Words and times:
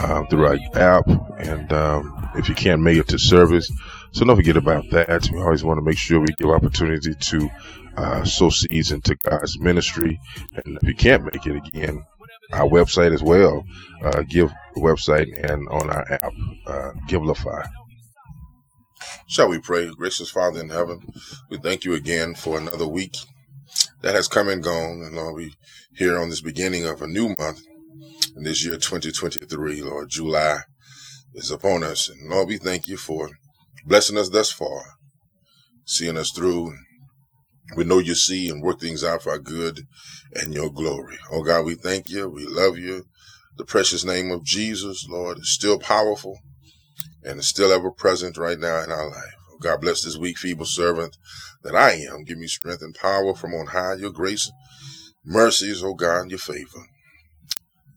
um, 0.00 0.26
through 0.28 0.46
our 0.46 0.58
app. 0.74 1.06
And 1.38 1.72
um, 1.72 2.30
if 2.36 2.48
you 2.48 2.54
can't 2.54 2.82
make 2.82 2.98
it 2.98 3.08
to 3.08 3.18
service, 3.18 3.70
so 4.12 4.24
don't 4.24 4.36
forget 4.36 4.56
about 4.56 4.88
that. 4.90 5.28
We 5.32 5.40
always 5.40 5.64
want 5.64 5.78
to 5.78 5.84
make 5.84 5.98
sure 5.98 6.20
we 6.20 6.26
give 6.38 6.50
opportunity 6.50 7.14
to 7.14 7.50
uh, 7.96 8.24
sow 8.24 8.50
seeds 8.50 8.92
into 8.92 9.16
God's 9.16 9.58
ministry. 9.58 10.20
And 10.64 10.78
if 10.80 10.88
you 10.88 10.94
can't 10.94 11.24
make 11.24 11.46
it 11.46 11.56
again, 11.56 12.04
our 12.52 12.68
website 12.68 13.12
as 13.12 13.22
well, 13.22 13.64
uh, 14.02 14.22
give 14.22 14.52
website 14.76 15.28
and 15.50 15.68
on 15.68 15.90
our 15.90 16.12
app, 16.12 16.32
uh, 16.66 16.92
Givelify. 17.06 17.68
Shall 19.26 19.48
we 19.48 19.58
pray? 19.58 19.90
Gracious 19.90 20.30
Father 20.30 20.60
in 20.60 20.70
heaven, 20.70 21.00
we 21.50 21.58
thank 21.58 21.84
you 21.84 21.94
again 21.94 22.34
for 22.34 22.58
another 22.58 22.86
week 22.86 23.16
that 24.00 24.14
has 24.14 24.28
come 24.28 24.48
and 24.48 24.62
gone. 24.62 25.02
And 25.04 25.14
Lord, 25.14 25.36
we 25.36 25.54
here 25.94 26.18
on 26.18 26.30
this 26.30 26.40
beginning 26.40 26.86
of 26.86 27.02
a 27.02 27.06
new 27.06 27.34
month 27.38 27.60
in 28.36 28.44
this 28.44 28.64
year 28.64 28.74
2023, 28.74 29.82
Lord, 29.82 30.08
July 30.08 30.60
is 31.34 31.50
upon 31.50 31.82
us. 31.82 32.08
And 32.08 32.28
Lord, 32.28 32.48
we 32.48 32.58
thank 32.58 32.88
you 32.88 32.96
for 32.96 33.30
blessing 33.84 34.16
us 34.16 34.28
thus 34.28 34.50
far, 34.50 34.82
seeing 35.84 36.16
us 36.16 36.30
through. 36.30 36.74
We 37.76 37.84
know 37.84 37.98
you 37.98 38.14
see 38.14 38.48
and 38.48 38.62
work 38.62 38.80
things 38.80 39.04
out 39.04 39.22
for 39.22 39.30
our 39.30 39.38
good 39.38 39.86
and 40.34 40.54
your 40.54 40.70
glory. 40.70 41.18
Oh 41.30 41.42
God, 41.42 41.64
we 41.64 41.74
thank 41.74 42.08
you. 42.08 42.28
We 42.28 42.46
love 42.46 42.78
you. 42.78 43.04
The 43.56 43.64
precious 43.64 44.04
name 44.04 44.30
of 44.30 44.44
Jesus, 44.44 45.06
Lord, 45.08 45.38
is 45.38 45.52
still 45.52 45.78
powerful 45.78 46.38
and 47.22 47.40
is 47.40 47.48
still 47.48 47.72
ever 47.72 47.90
present 47.90 48.38
right 48.38 48.58
now 48.58 48.82
in 48.82 48.90
our 48.90 49.08
life. 49.08 49.34
Oh 49.52 49.58
God, 49.58 49.80
bless 49.80 50.02
this 50.02 50.16
weak, 50.16 50.38
feeble 50.38 50.64
servant 50.64 51.16
that 51.62 51.74
I 51.74 51.92
am. 51.92 52.24
Give 52.24 52.38
me 52.38 52.46
strength 52.46 52.82
and 52.82 52.94
power 52.94 53.34
from 53.34 53.54
on 53.54 53.66
high, 53.66 53.94
your 53.94 54.12
grace, 54.12 54.50
mercies, 55.24 55.82
oh 55.82 55.94
God, 55.94 56.22
and 56.22 56.30
your 56.30 56.38
favor. 56.38 56.86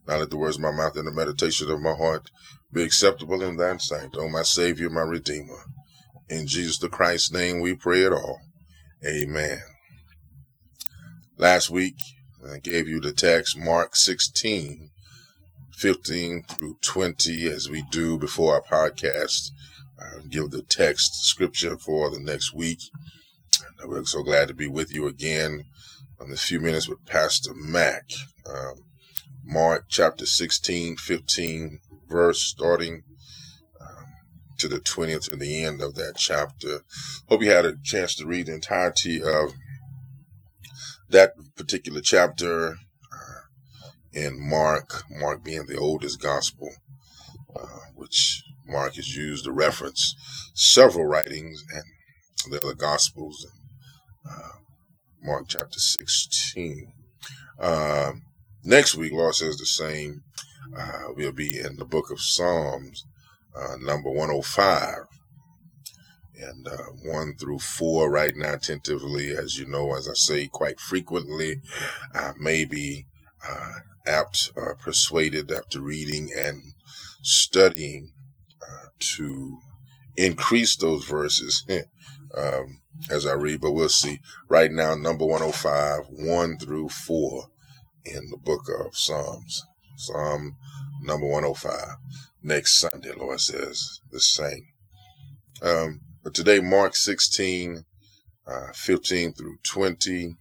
Now 0.06 0.18
let 0.18 0.30
the 0.30 0.36
words 0.36 0.56
of 0.56 0.62
my 0.62 0.72
mouth 0.72 0.96
and 0.96 1.06
the 1.06 1.12
meditation 1.12 1.70
of 1.70 1.80
my 1.80 1.94
heart 1.94 2.30
be 2.72 2.82
acceptable 2.82 3.42
in 3.42 3.56
thine 3.56 3.78
sight, 3.78 4.10
O 4.14 4.28
my 4.28 4.42
Savior, 4.42 4.90
my 4.90 5.02
Redeemer. 5.02 5.64
In 6.28 6.46
Jesus 6.46 6.78
the 6.78 6.88
Christ's 6.88 7.32
name 7.32 7.60
we 7.60 7.74
pray 7.74 8.02
it 8.02 8.12
all. 8.12 8.40
Amen. 9.06 9.60
Last 11.36 11.70
week, 11.70 11.96
I 12.48 12.58
gave 12.58 12.88
you 12.88 13.00
the 13.00 13.12
text, 13.12 13.58
Mark 13.58 13.96
16, 13.96 14.90
15 15.72 16.42
through 16.44 16.76
20, 16.82 17.46
as 17.48 17.68
we 17.68 17.82
do 17.90 18.18
before 18.18 18.54
our 18.54 18.62
podcast. 18.62 19.50
I 19.98 20.26
give 20.28 20.50
the 20.50 20.62
text 20.62 21.24
scripture 21.24 21.76
for 21.76 22.10
the 22.10 22.20
next 22.20 22.54
week. 22.54 22.80
And 23.80 23.90
we're 23.90 24.04
so 24.04 24.22
glad 24.22 24.48
to 24.48 24.54
be 24.54 24.66
with 24.66 24.94
you 24.94 25.06
again 25.06 25.64
on 26.20 26.30
this 26.30 26.44
few 26.44 26.60
minutes 26.60 26.88
with 26.88 27.04
Pastor 27.06 27.54
Mac. 27.54 28.04
Um, 28.46 28.84
Mark 29.44 29.86
chapter 29.88 30.26
16, 30.26 30.96
15 30.96 31.80
verse 32.08 32.42
starting 32.42 33.02
um, 33.80 34.04
to 34.58 34.68
the 34.68 34.80
20th 34.80 35.30
to 35.30 35.36
the 35.36 35.64
end 35.64 35.80
of 35.80 35.94
that 35.94 36.14
chapter. 36.16 36.82
Hope 37.28 37.42
you 37.42 37.50
had 37.50 37.64
a 37.64 37.76
chance 37.82 38.14
to 38.16 38.26
read 38.26 38.46
the 38.46 38.54
entirety 38.54 39.22
of 39.22 39.52
that 41.08 41.32
particular 41.56 42.00
chapter 42.00 42.70
uh, 42.70 43.42
in 44.12 44.38
Mark, 44.38 45.04
Mark 45.10 45.42
being 45.42 45.66
the 45.66 45.78
oldest 45.78 46.20
gospel, 46.20 46.70
uh, 47.54 47.80
which 47.94 48.42
Mark 48.66 48.94
has 48.96 49.16
used 49.16 49.44
to 49.44 49.52
reference 49.52 50.14
several 50.54 51.06
writings 51.06 51.64
and 51.74 52.52
the 52.52 52.62
other 52.62 52.74
gospels. 52.74 53.46
Uh, 54.28 54.58
Mark 55.22 55.46
chapter 55.48 55.78
16. 55.78 56.92
Uh, 57.58 58.12
next 58.64 58.94
week, 58.94 59.12
Lord 59.12 59.34
says 59.34 59.56
the 59.56 59.66
same. 59.66 60.22
Uh, 60.76 61.12
we'll 61.16 61.32
be 61.32 61.58
in 61.58 61.76
the 61.76 61.84
book 61.84 62.10
of 62.10 62.20
Psalms, 62.20 63.04
uh, 63.56 63.76
number 63.80 64.10
105, 64.10 64.94
and 66.40 66.66
uh, 66.66 66.76
1 67.04 67.36
through 67.36 67.58
4 67.58 68.10
right 68.10 68.34
now, 68.34 68.56
tentatively. 68.56 69.32
As 69.32 69.58
you 69.58 69.66
know, 69.66 69.94
as 69.94 70.08
I 70.08 70.14
say 70.14 70.46
quite 70.46 70.80
frequently, 70.80 71.60
I 72.14 72.32
may 72.38 72.64
be 72.64 73.06
uh, 73.46 73.72
apt, 74.06 74.52
uh, 74.56 74.74
persuaded 74.80 75.50
after 75.50 75.80
reading 75.80 76.30
and 76.36 76.62
studying 77.22 78.12
uh, 78.62 78.86
to 78.98 79.58
increase 80.16 80.76
those 80.76 81.04
verses 81.04 81.66
um, 82.36 82.80
as 83.10 83.26
I 83.26 83.32
read, 83.32 83.60
but 83.60 83.72
we'll 83.72 83.88
see. 83.88 84.20
Right 84.48 84.70
now, 84.70 84.94
number 84.94 85.24
105, 85.24 86.06
1 86.10 86.58
through 86.58 86.88
4 86.88 87.48
in 88.04 88.30
the 88.30 88.36
book 88.36 88.62
of 88.80 88.96
Psalms. 88.96 89.64
Psalm 89.96 90.56
number 91.02 91.26
105. 91.26 91.96
Next 92.42 92.78
Sunday, 92.78 93.12
Lord 93.12 93.40
says 93.40 94.00
the 94.10 94.20
same. 94.20 94.66
Um, 95.62 96.00
but 96.24 96.34
today, 96.34 96.60
Mark 96.60 96.96
16, 96.96 97.84
uh, 98.46 98.72
15 98.74 99.32
through 99.32 99.56
20. 99.64 100.36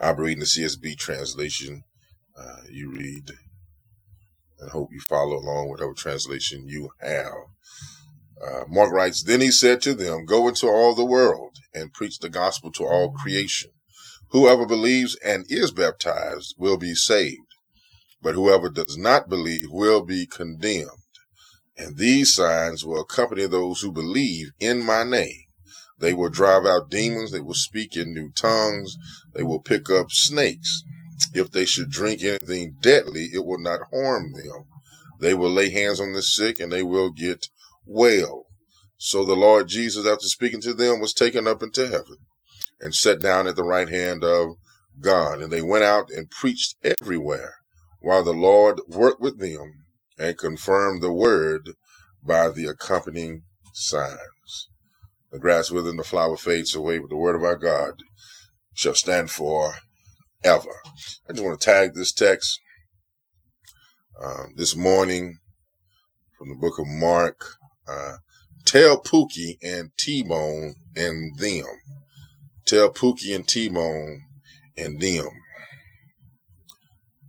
I'll 0.00 0.16
be 0.16 0.22
reading 0.22 0.40
the 0.40 0.46
CSB 0.46 0.96
translation. 0.98 1.84
Uh, 2.36 2.62
you 2.70 2.90
read 2.90 3.30
and 4.58 4.70
hope 4.70 4.88
you 4.92 5.00
follow 5.00 5.36
along 5.36 5.68
whatever 5.68 5.92
translation 5.92 6.68
you 6.68 6.90
have. 7.00 7.32
Uh, 8.42 8.64
Mark 8.68 8.92
writes, 8.92 9.22
Then 9.22 9.40
he 9.40 9.50
said 9.50 9.80
to 9.82 9.94
them, 9.94 10.24
Go 10.24 10.48
into 10.48 10.66
all 10.66 10.94
the 10.94 11.04
world 11.04 11.58
and 11.74 11.92
preach 11.92 12.18
the 12.18 12.28
gospel 12.28 12.72
to 12.72 12.84
all 12.84 13.12
creation. 13.12 13.70
Whoever 14.32 14.64
believes 14.64 15.14
and 15.16 15.44
is 15.50 15.72
baptized 15.72 16.54
will 16.56 16.78
be 16.78 16.94
saved, 16.94 17.54
but 18.22 18.34
whoever 18.34 18.70
does 18.70 18.96
not 18.96 19.28
believe 19.28 19.66
will 19.70 20.02
be 20.02 20.24
condemned. 20.26 20.88
And 21.76 21.98
these 21.98 22.34
signs 22.34 22.82
will 22.82 23.02
accompany 23.02 23.46
those 23.46 23.82
who 23.82 23.92
believe 23.92 24.52
in 24.58 24.86
my 24.86 25.04
name. 25.04 25.44
They 25.98 26.14
will 26.14 26.30
drive 26.30 26.64
out 26.64 26.88
demons, 26.90 27.30
they 27.30 27.40
will 27.40 27.52
speak 27.52 27.94
in 27.94 28.14
new 28.14 28.30
tongues, 28.32 28.96
they 29.34 29.42
will 29.42 29.60
pick 29.60 29.90
up 29.90 30.10
snakes. 30.10 30.82
If 31.34 31.50
they 31.50 31.66
should 31.66 31.90
drink 31.90 32.22
anything 32.22 32.76
deadly, 32.80 33.28
it 33.34 33.44
will 33.44 33.60
not 33.60 33.80
harm 33.92 34.32
them. 34.32 34.64
They 35.20 35.34
will 35.34 35.50
lay 35.50 35.68
hands 35.68 36.00
on 36.00 36.14
the 36.14 36.22
sick 36.22 36.58
and 36.58 36.72
they 36.72 36.82
will 36.82 37.10
get 37.10 37.48
well. 37.84 38.46
So 38.96 39.26
the 39.26 39.36
Lord 39.36 39.68
Jesus, 39.68 40.06
after 40.06 40.26
speaking 40.26 40.62
to 40.62 40.72
them, 40.72 41.00
was 41.00 41.12
taken 41.12 41.46
up 41.46 41.62
into 41.62 41.86
heaven 41.86 42.16
and 42.82 42.94
sat 42.94 43.20
down 43.20 43.46
at 43.46 43.56
the 43.56 43.64
right 43.64 43.88
hand 43.88 44.24
of 44.24 44.56
God. 45.00 45.40
And 45.40 45.52
they 45.52 45.62
went 45.62 45.84
out 45.84 46.10
and 46.10 46.28
preached 46.30 46.76
everywhere 46.82 47.54
while 48.00 48.24
the 48.24 48.32
Lord 48.32 48.80
worked 48.88 49.20
with 49.20 49.38
them 49.38 49.84
and 50.18 50.36
confirmed 50.36 51.02
the 51.02 51.12
word 51.12 51.70
by 52.22 52.50
the 52.50 52.66
accompanying 52.66 53.42
signs. 53.72 54.68
The 55.30 55.38
grass 55.38 55.70
withers 55.70 55.90
and 55.90 55.98
the 55.98 56.04
flower 56.04 56.36
fades 56.36 56.74
away, 56.74 56.98
but 56.98 57.08
the 57.08 57.16
word 57.16 57.36
of 57.36 57.44
our 57.44 57.56
God 57.56 57.94
shall 58.74 58.94
stand 58.94 59.30
for 59.30 59.76
ever. 60.44 60.82
I 61.28 61.32
just 61.32 61.44
want 61.44 61.58
to 61.58 61.64
tag 61.64 61.94
this 61.94 62.12
text 62.12 62.60
um, 64.22 64.54
this 64.56 64.76
morning 64.76 65.38
from 66.38 66.50
the 66.50 66.56
book 66.56 66.78
of 66.78 66.86
Mark. 66.86 67.40
Uh, 67.88 68.16
tell 68.64 69.00
Pookie 69.00 69.56
and 69.62 69.90
T-Bone 69.98 70.74
and 70.96 71.38
them. 71.38 71.64
Tell 72.66 72.90
Pookie 72.90 73.34
and 73.34 73.46
T-Bone 73.46 74.22
and 74.76 75.00
them. 75.00 75.28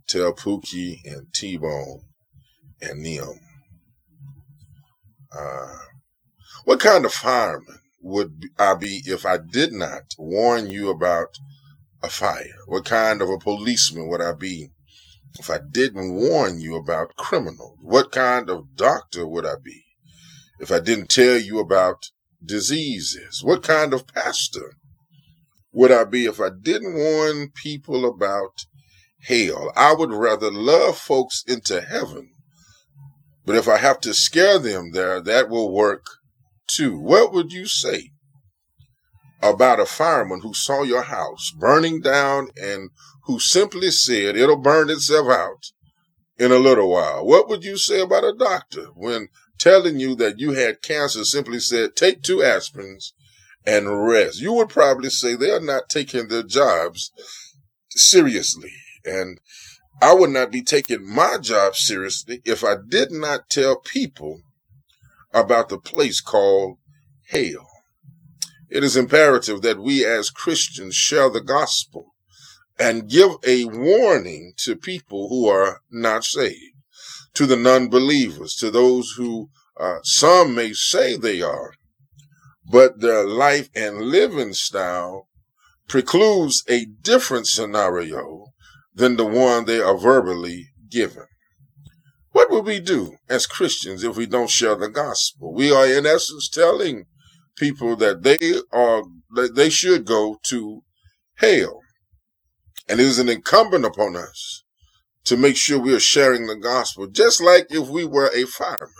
Tell 0.06 0.32
Pookie 0.32 1.00
and 1.04 1.32
T-Bone 1.34 2.02
and 2.80 3.04
them. 3.04 3.40
Uh, 5.36 5.76
what 6.64 6.80
kind 6.80 7.04
of 7.04 7.12
fireman 7.12 7.80
would 8.00 8.44
I 8.58 8.74
be 8.74 9.02
if 9.06 9.26
I 9.26 9.38
did 9.38 9.72
not 9.72 10.14
warn 10.18 10.70
you 10.70 10.90
about 10.90 11.36
a 12.02 12.08
fire? 12.08 12.58
What 12.66 12.84
kind 12.84 13.20
of 13.20 13.28
a 13.28 13.38
policeman 13.38 14.08
would 14.08 14.20
I 14.20 14.32
be 14.34 14.70
if 15.38 15.50
I 15.50 15.58
didn't 15.58 16.14
warn 16.14 16.60
you 16.60 16.76
about 16.76 17.16
criminals? 17.16 17.78
What 17.80 18.12
kind 18.12 18.48
of 18.48 18.76
doctor 18.76 19.26
would 19.26 19.46
I 19.46 19.54
be 19.62 19.84
if 20.60 20.70
I 20.70 20.80
didn't 20.80 21.08
tell 21.08 21.38
you 21.38 21.58
about 21.58 22.10
diseases? 22.44 23.42
What 23.42 23.62
kind 23.62 23.92
of 23.92 24.06
pastor 24.06 24.76
would 25.74 25.90
I 25.90 26.04
be 26.04 26.26
if 26.26 26.40
I 26.40 26.50
didn't 26.50 26.94
warn 26.94 27.50
people 27.50 28.06
about 28.06 28.64
hell? 29.22 29.72
I 29.74 29.92
would 29.92 30.12
rather 30.12 30.50
love 30.50 30.96
folks 30.96 31.42
into 31.46 31.80
heaven, 31.80 32.30
but 33.44 33.56
if 33.56 33.66
I 33.68 33.78
have 33.78 34.00
to 34.02 34.14
scare 34.14 34.60
them 34.60 34.92
there, 34.92 35.20
that 35.20 35.50
will 35.50 35.74
work 35.74 36.06
too. 36.68 36.96
What 36.96 37.32
would 37.32 37.52
you 37.52 37.66
say 37.66 38.10
about 39.42 39.80
a 39.80 39.84
fireman 39.84 40.42
who 40.42 40.54
saw 40.54 40.82
your 40.84 41.02
house 41.02 41.50
burning 41.50 42.00
down 42.00 42.50
and 42.56 42.90
who 43.24 43.40
simply 43.40 43.90
said 43.90 44.36
it'll 44.36 44.56
burn 44.56 44.88
itself 44.90 45.28
out 45.28 45.72
in 46.38 46.52
a 46.52 46.58
little 46.58 46.88
while? 46.88 47.26
What 47.26 47.48
would 47.48 47.64
you 47.64 47.78
say 47.78 48.00
about 48.00 48.22
a 48.22 48.32
doctor 48.32 48.86
when 48.94 49.28
telling 49.58 49.98
you 49.98 50.14
that 50.16 50.38
you 50.38 50.52
had 50.52 50.82
cancer 50.82 51.24
simply 51.24 51.58
said, 51.58 51.96
take 51.96 52.22
two 52.22 52.38
aspirins 52.38 53.12
and 53.66 54.06
rest? 54.06 54.40
You 54.40 54.52
would 54.54 54.68
probably 54.68 55.10
say 55.10 55.34
they 55.34 55.50
are 55.50 55.60
not 55.60 55.88
taking 55.88 56.28
their 56.28 56.42
jobs 56.42 57.10
seriously. 57.90 58.72
And 59.04 59.40
I 60.00 60.14
would 60.14 60.30
not 60.30 60.50
be 60.50 60.62
taking 60.62 61.08
my 61.08 61.38
job 61.38 61.76
seriously 61.76 62.42
if 62.44 62.64
I 62.64 62.76
did 62.88 63.10
not 63.10 63.48
tell 63.48 63.76
people 63.76 64.42
about 65.32 65.68
the 65.68 65.78
place 65.78 66.20
called 66.20 66.78
hell. 67.28 67.68
It 68.70 68.82
is 68.82 68.96
imperative 68.96 69.62
that 69.62 69.78
we 69.78 70.04
as 70.04 70.30
Christians 70.30 70.94
share 70.94 71.30
the 71.30 71.40
gospel 71.40 72.14
and 72.78 73.08
give 73.08 73.30
a 73.46 73.66
warning 73.66 74.52
to 74.58 74.74
people 74.74 75.28
who 75.28 75.48
are 75.48 75.80
not 75.90 76.24
saved, 76.24 76.74
to 77.34 77.46
the 77.46 77.56
non-believers, 77.56 78.56
to 78.56 78.70
those 78.70 79.12
who 79.16 79.48
uh, 79.78 79.98
some 80.02 80.54
may 80.54 80.72
say 80.72 81.16
they 81.16 81.40
are, 81.40 81.74
but 82.70 83.00
their 83.00 83.26
life 83.26 83.68
and 83.74 84.00
living 84.00 84.54
style 84.54 85.28
precludes 85.88 86.64
a 86.68 86.86
different 87.02 87.46
scenario 87.46 88.46
than 88.94 89.16
the 89.16 89.24
one 89.24 89.64
they 89.64 89.80
are 89.80 89.98
verbally 89.98 90.68
given. 90.90 91.26
What 92.32 92.50
would 92.50 92.64
we 92.64 92.80
do 92.80 93.16
as 93.28 93.46
Christians 93.46 94.02
if 94.02 94.16
we 94.16 94.26
don't 94.26 94.50
share 94.50 94.74
the 94.74 94.88
gospel? 94.88 95.52
We 95.54 95.70
are 95.72 95.86
in 95.86 96.06
essence 96.06 96.48
telling 96.48 97.06
people 97.56 97.96
that 97.96 98.22
they 98.22 98.38
are, 98.72 99.02
that 99.34 99.54
they 99.54 99.70
should 99.70 100.04
go 100.04 100.38
to 100.44 100.82
hell. 101.36 101.80
And 102.88 103.00
it 103.00 103.06
is 103.06 103.18
an 103.18 103.28
incumbent 103.28 103.84
upon 103.84 104.16
us 104.16 104.64
to 105.24 105.36
make 105.36 105.56
sure 105.56 105.78
we 105.78 105.94
are 105.94 106.00
sharing 106.00 106.46
the 106.46 106.56
gospel, 106.56 107.06
just 107.06 107.40
like 107.40 107.66
if 107.70 107.88
we 107.88 108.04
were 108.04 108.30
a 108.34 108.44
fireman. 108.44 108.90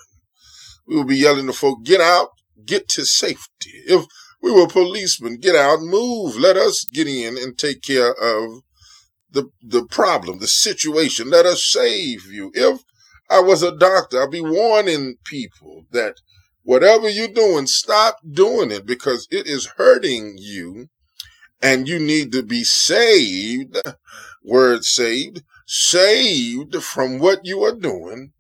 We 0.87 0.96
would 0.96 1.08
be 1.08 1.17
yelling 1.17 1.46
to 1.46 1.52
folk, 1.52 1.84
get 1.84 2.00
out, 2.00 2.31
get 2.66 2.88
to 2.90 3.05
safety. 3.05 3.82
If 3.87 4.06
we 4.43 4.52
were 4.52 4.66
policemen, 4.66 5.38
get 5.38 5.56
out, 5.56 5.81
move, 5.81 6.37
let 6.37 6.56
us 6.56 6.84
get 6.84 7.06
in 7.06 7.38
and 7.38 7.56
take 7.56 7.82
care 7.82 8.12
of 8.12 8.62
the, 9.31 9.50
the 9.62 9.84
problem, 9.87 10.38
the 10.38 10.46
situation. 10.46 11.31
Let 11.31 11.46
us 11.46 11.64
save 11.64 12.26
you. 12.26 12.50
If 12.55 12.81
I 13.31 13.40
was 13.40 13.62
a 13.62 13.76
doctor, 13.76 14.22
I'd 14.22 14.31
be 14.31 14.40
warning 14.40 15.16
people 15.25 15.87
that 15.93 16.16
whatever 16.62 17.08
you're 17.08 17.28
doing, 17.28 17.66
stop 17.66 18.19
doing 18.31 18.70
it 18.70 18.87
because 18.87 19.26
it 19.31 19.46
is 19.46 19.72
hurting 19.76 20.37
you 20.38 20.88
and 21.62 21.88
you 21.88 21.99
need 21.99 22.32
to 22.32 22.43
be 22.43 22.64
saved. 22.64 23.76
Word 24.43 24.84
saved, 24.84 25.43
saved 25.67 26.76
from 26.82 27.19
what 27.19 27.40
you 27.44 27.62
are 27.64 27.75
doing 27.75 28.32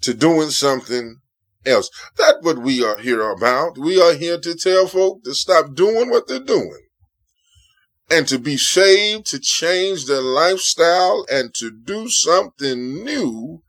to 0.00 0.12
doing 0.12 0.50
something 0.50 1.21
else. 1.64 1.90
That's 2.16 2.38
what 2.42 2.58
we 2.58 2.84
are 2.84 2.98
here 2.98 3.28
about. 3.30 3.78
We 3.78 4.00
are 4.00 4.14
here 4.14 4.38
to 4.38 4.54
tell 4.54 4.86
folk 4.86 5.24
to 5.24 5.34
stop 5.34 5.74
doing 5.74 6.10
what 6.10 6.28
they're 6.28 6.38
doing 6.38 6.86
and 8.10 8.28
to 8.28 8.38
be 8.38 8.56
saved, 8.56 9.26
to 9.26 9.38
change 9.38 10.06
their 10.06 10.20
lifestyle 10.20 11.24
and 11.30 11.54
to 11.54 11.70
do 11.70 12.08
something 12.08 13.04
new 13.04 13.62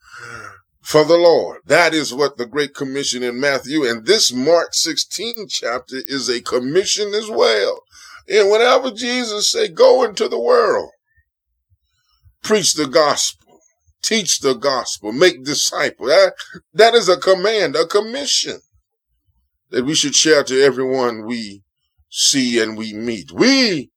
for 0.82 1.06
the 1.06 1.18
Lord. 1.18 1.62
That 1.66 1.94
is 1.94 2.14
what 2.14 2.38
the 2.38 2.46
Great 2.46 2.76
Commission 2.76 3.24
in 3.24 3.40
Matthew 3.40 3.86
and 3.86 4.06
this 4.06 4.34
Mark 4.34 4.74
16 4.74 5.48
chapter 5.48 5.98
is 6.08 6.30
a 6.30 6.42
commission 6.42 7.14
as 7.14 7.30
well. 7.30 7.82
And 8.28 8.50
whenever 8.50 8.92
Jesus 8.92 9.50
say, 9.50 9.70
go 9.70 10.04
into 10.04 10.28
the 10.28 10.40
world, 10.40 10.92
preach 12.42 12.74
the 12.74 12.88
gospel, 12.88 13.43
teach 14.04 14.40
the 14.42 14.54
gospel, 14.54 15.12
make 15.12 15.44
disciples, 15.44 16.10
that, 16.10 16.34
that 16.74 16.94
is 16.94 17.10
a 17.10 17.18
command, 17.18 17.76
a 17.76 17.88
commission 17.88 18.60
that 19.72 19.86
we 19.86 19.96
should 19.96 20.14
share 20.14 20.44
to 20.44 20.62
everyone 20.62 21.26
we 21.26 21.64
see 22.10 22.62
and 22.62 22.78
we 22.78 22.94
meet. 22.94 23.32
We 23.32 23.90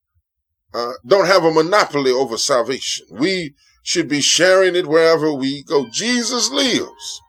uh, 0.72 0.92
don't 1.06 1.26
have 1.26 1.44
a 1.44 1.52
monopoly 1.52 2.10
over 2.10 2.38
salvation. 2.38 3.06
We 3.10 3.54
should 3.82 4.08
be 4.08 4.20
sharing 4.20 4.74
it 4.74 4.86
wherever 4.86 5.32
we 5.32 5.62
go. 5.64 5.86
Jesus 5.90 6.50
lives. 6.50 7.20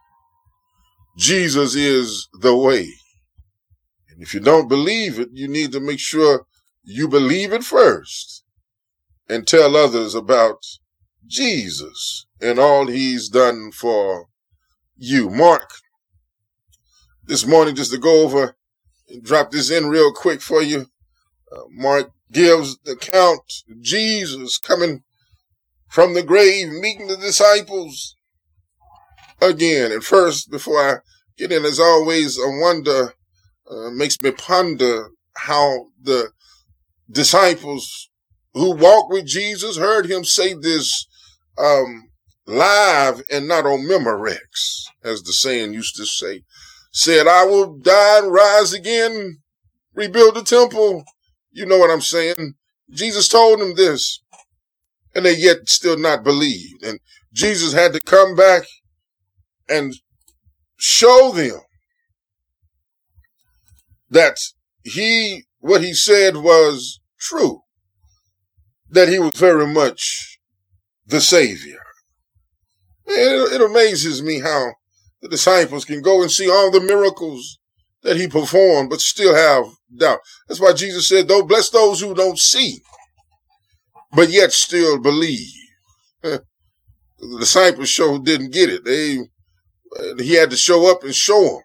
Jesus 1.18 1.74
is 1.74 2.28
the 2.40 2.56
way. 2.56 2.88
And 4.08 4.22
if 4.22 4.32
you 4.32 4.40
don't 4.40 4.68
believe 4.68 5.18
it, 5.18 5.28
you 5.32 5.48
need 5.48 5.72
to 5.72 5.80
make 5.80 6.00
sure 6.00 6.46
you 6.84 7.08
believe 7.08 7.52
it 7.52 7.64
first 7.64 8.44
and 9.28 9.46
tell 9.46 9.76
others 9.76 10.14
about 10.14 10.58
Jesus 11.26 12.26
and 12.40 12.58
all 12.58 12.86
he's 12.86 13.28
done 13.28 13.70
for 13.72 14.26
you. 14.96 15.30
Mark, 15.30 15.70
this 17.24 17.46
morning, 17.46 17.74
just 17.74 17.92
to 17.92 17.98
go 17.98 18.24
over 18.24 18.56
and 19.08 19.22
drop 19.22 19.50
this 19.50 19.70
in 19.70 19.88
real 19.88 20.12
quick 20.12 20.40
for 20.40 20.62
you. 20.62 20.86
Uh, 21.52 21.62
Mark 21.70 22.10
gives 22.32 22.78
the 22.84 22.92
account 22.92 23.40
of 23.70 23.80
Jesus 23.80 24.58
coming 24.58 25.02
from 25.88 26.14
the 26.14 26.22
grave, 26.22 26.68
meeting 26.68 27.06
the 27.06 27.16
disciples 27.16 28.16
again. 29.40 29.92
And 29.92 30.04
first, 30.04 30.50
before 30.50 30.78
I 30.78 30.96
get 31.36 31.52
in, 31.52 31.64
as 31.64 31.80
always, 31.80 32.38
a 32.38 32.48
wonder 32.48 33.14
uh, 33.70 33.90
makes 33.90 34.20
me 34.20 34.30
ponder 34.30 35.10
how 35.36 35.86
the 36.02 36.30
disciples 37.10 38.10
who 38.54 38.74
walked 38.74 39.12
with 39.12 39.26
Jesus 39.26 39.76
heard 39.76 40.10
him 40.10 40.24
say 40.24 40.54
this 40.54 41.06
um, 41.58 42.07
live 42.48 43.22
and 43.30 43.46
not 43.46 43.66
on 43.66 43.86
Memorex, 43.86 44.86
as 45.04 45.22
the 45.22 45.32
saying 45.32 45.74
used 45.74 45.96
to 45.96 46.06
say. 46.06 46.42
Said, 46.90 47.26
I 47.26 47.44
will 47.44 47.78
die 47.78 48.18
and 48.18 48.32
rise 48.32 48.72
again, 48.72 49.38
rebuild 49.94 50.34
the 50.34 50.42
temple. 50.42 51.04
You 51.52 51.66
know 51.66 51.78
what 51.78 51.90
I'm 51.90 52.00
saying? 52.00 52.54
Jesus 52.90 53.28
told 53.28 53.60
them 53.60 53.74
this 53.76 54.22
and 55.14 55.26
they 55.26 55.36
yet 55.36 55.68
still 55.68 55.98
not 55.98 56.24
believed. 56.24 56.82
And 56.82 57.00
Jesus 57.32 57.74
had 57.74 57.92
to 57.92 58.00
come 58.00 58.34
back 58.34 58.62
and 59.68 59.94
show 60.76 61.32
them 61.32 61.60
that 64.08 64.38
he, 64.84 65.44
what 65.58 65.82
he 65.82 65.92
said 65.92 66.38
was 66.38 67.00
true, 67.18 67.60
that 68.88 69.08
he 69.08 69.18
was 69.18 69.36
very 69.36 69.66
much 69.66 70.38
the 71.06 71.20
Savior. 71.20 71.80
It, 73.08 73.60
it 73.60 73.60
amazes 73.60 74.22
me 74.22 74.40
how 74.40 74.72
the 75.22 75.28
disciples 75.28 75.84
can 75.84 76.02
go 76.02 76.22
and 76.22 76.30
see 76.30 76.50
all 76.50 76.70
the 76.70 76.80
miracles 76.80 77.58
that 78.02 78.16
he 78.16 78.28
performed, 78.28 78.90
but 78.90 79.00
still 79.00 79.34
have 79.34 79.64
doubt. 79.96 80.20
That's 80.46 80.60
why 80.60 80.72
Jesus 80.72 81.08
said, 81.08 81.26
though, 81.26 81.42
bless 81.42 81.70
those 81.70 82.00
who 82.00 82.14
don't 82.14 82.38
see 82.38 82.80
but 84.12 84.30
yet 84.30 84.52
still 84.52 84.98
believe. 84.98 85.52
the 86.22 86.42
disciples 87.38 87.88
show 87.88 88.18
didn't 88.18 88.52
get 88.52 88.70
it. 88.70 88.84
They 88.84 89.18
he 90.22 90.34
had 90.34 90.50
to 90.50 90.56
show 90.56 90.90
up 90.90 91.02
and 91.02 91.14
show 91.14 91.42
them 91.42 91.60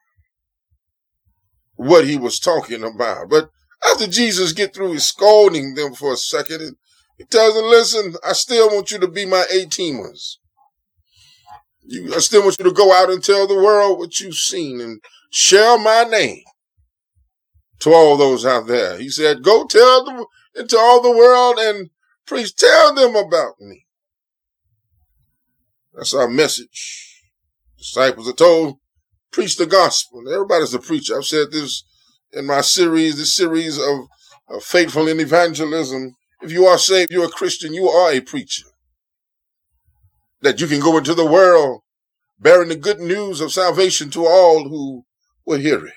what 1.75 2.07
he 2.07 2.17
was 2.17 2.39
talking 2.39 2.83
about. 2.83 3.29
But 3.29 3.49
after 3.91 4.07
Jesus 4.07 4.53
get 4.53 4.73
through 4.73 4.93
his 4.93 5.05
scolding 5.05 5.75
them 5.75 5.93
for 5.93 6.13
a 6.13 6.17
second, 6.17 6.77
he 7.17 7.25
tells 7.25 7.53
them, 7.55 7.65
listen, 7.65 8.15
I 8.25 8.33
still 8.33 8.69
want 8.69 8.91
you 8.91 8.99
to 8.99 9.07
be 9.07 9.25
my 9.25 9.45
A-teamers. 9.51 10.37
You, 11.85 12.13
I 12.15 12.19
still 12.19 12.43
want 12.43 12.57
you 12.59 12.65
to 12.65 12.71
go 12.71 12.93
out 12.93 13.09
and 13.09 13.23
tell 13.23 13.47
the 13.47 13.55
world 13.55 13.99
what 13.99 14.19
you've 14.19 14.35
seen 14.35 14.79
and 14.79 15.01
share 15.31 15.77
my 15.77 16.03
name 16.03 16.43
to 17.79 17.91
all 17.91 18.17
those 18.17 18.45
out 18.45 18.67
there. 18.67 18.97
He 18.97 19.09
said, 19.09 19.43
go 19.43 19.65
tell 19.65 20.05
them 20.05 20.25
into 20.55 20.77
all 20.77 21.01
the 21.01 21.11
world 21.11 21.57
and 21.59 21.89
Please 22.25 22.53
tell 22.53 22.93
them 22.93 23.15
about 23.15 23.59
me. 23.59 23.85
That's 25.93 26.13
our 26.13 26.27
message. 26.27 27.21
Disciples 27.77 28.29
are 28.29 28.33
told, 28.33 28.77
preach 29.31 29.57
the 29.57 29.65
gospel. 29.65 30.23
Everybody's 30.31 30.73
a 30.73 30.79
preacher. 30.79 31.17
I've 31.17 31.25
said 31.25 31.51
this 31.51 31.83
in 32.31 32.45
my 32.45 32.61
series, 32.61 33.17
this 33.17 33.35
series 33.35 33.77
of, 33.77 34.07
of 34.49 34.63
faithful 34.63 35.07
in 35.07 35.19
evangelism. 35.19 36.15
If 36.41 36.51
you 36.51 36.65
are 36.65 36.77
saved, 36.77 37.11
you're 37.11 37.25
a 37.25 37.29
Christian, 37.29 37.73
you 37.73 37.89
are 37.89 38.11
a 38.11 38.21
preacher. 38.21 38.65
That 40.43 40.61
you 40.61 40.67
can 40.67 40.79
go 40.79 40.97
into 40.97 41.15
the 41.15 41.25
world 41.25 41.81
bearing 42.39 42.69
the 42.69 42.75
good 42.75 42.99
news 42.99 43.41
of 43.41 43.51
salvation 43.51 44.09
to 44.11 44.27
all 44.27 44.69
who 44.69 45.05
will 45.45 45.59
hear 45.59 45.85
it. 45.85 45.93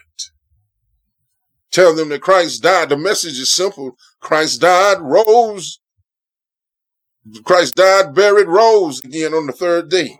Tell 1.70 1.94
them 1.94 2.08
that 2.08 2.22
Christ 2.22 2.62
died. 2.62 2.88
The 2.88 2.96
message 2.96 3.38
is 3.38 3.52
simple. 3.52 3.96
Christ 4.20 4.62
died, 4.62 4.98
rose. 5.00 5.78
Christ 7.44 7.74
died, 7.74 8.14
buried, 8.14 8.46
rose 8.46 9.04
again 9.04 9.34
on 9.34 9.46
the 9.46 9.52
third 9.52 9.90
day. 9.90 10.16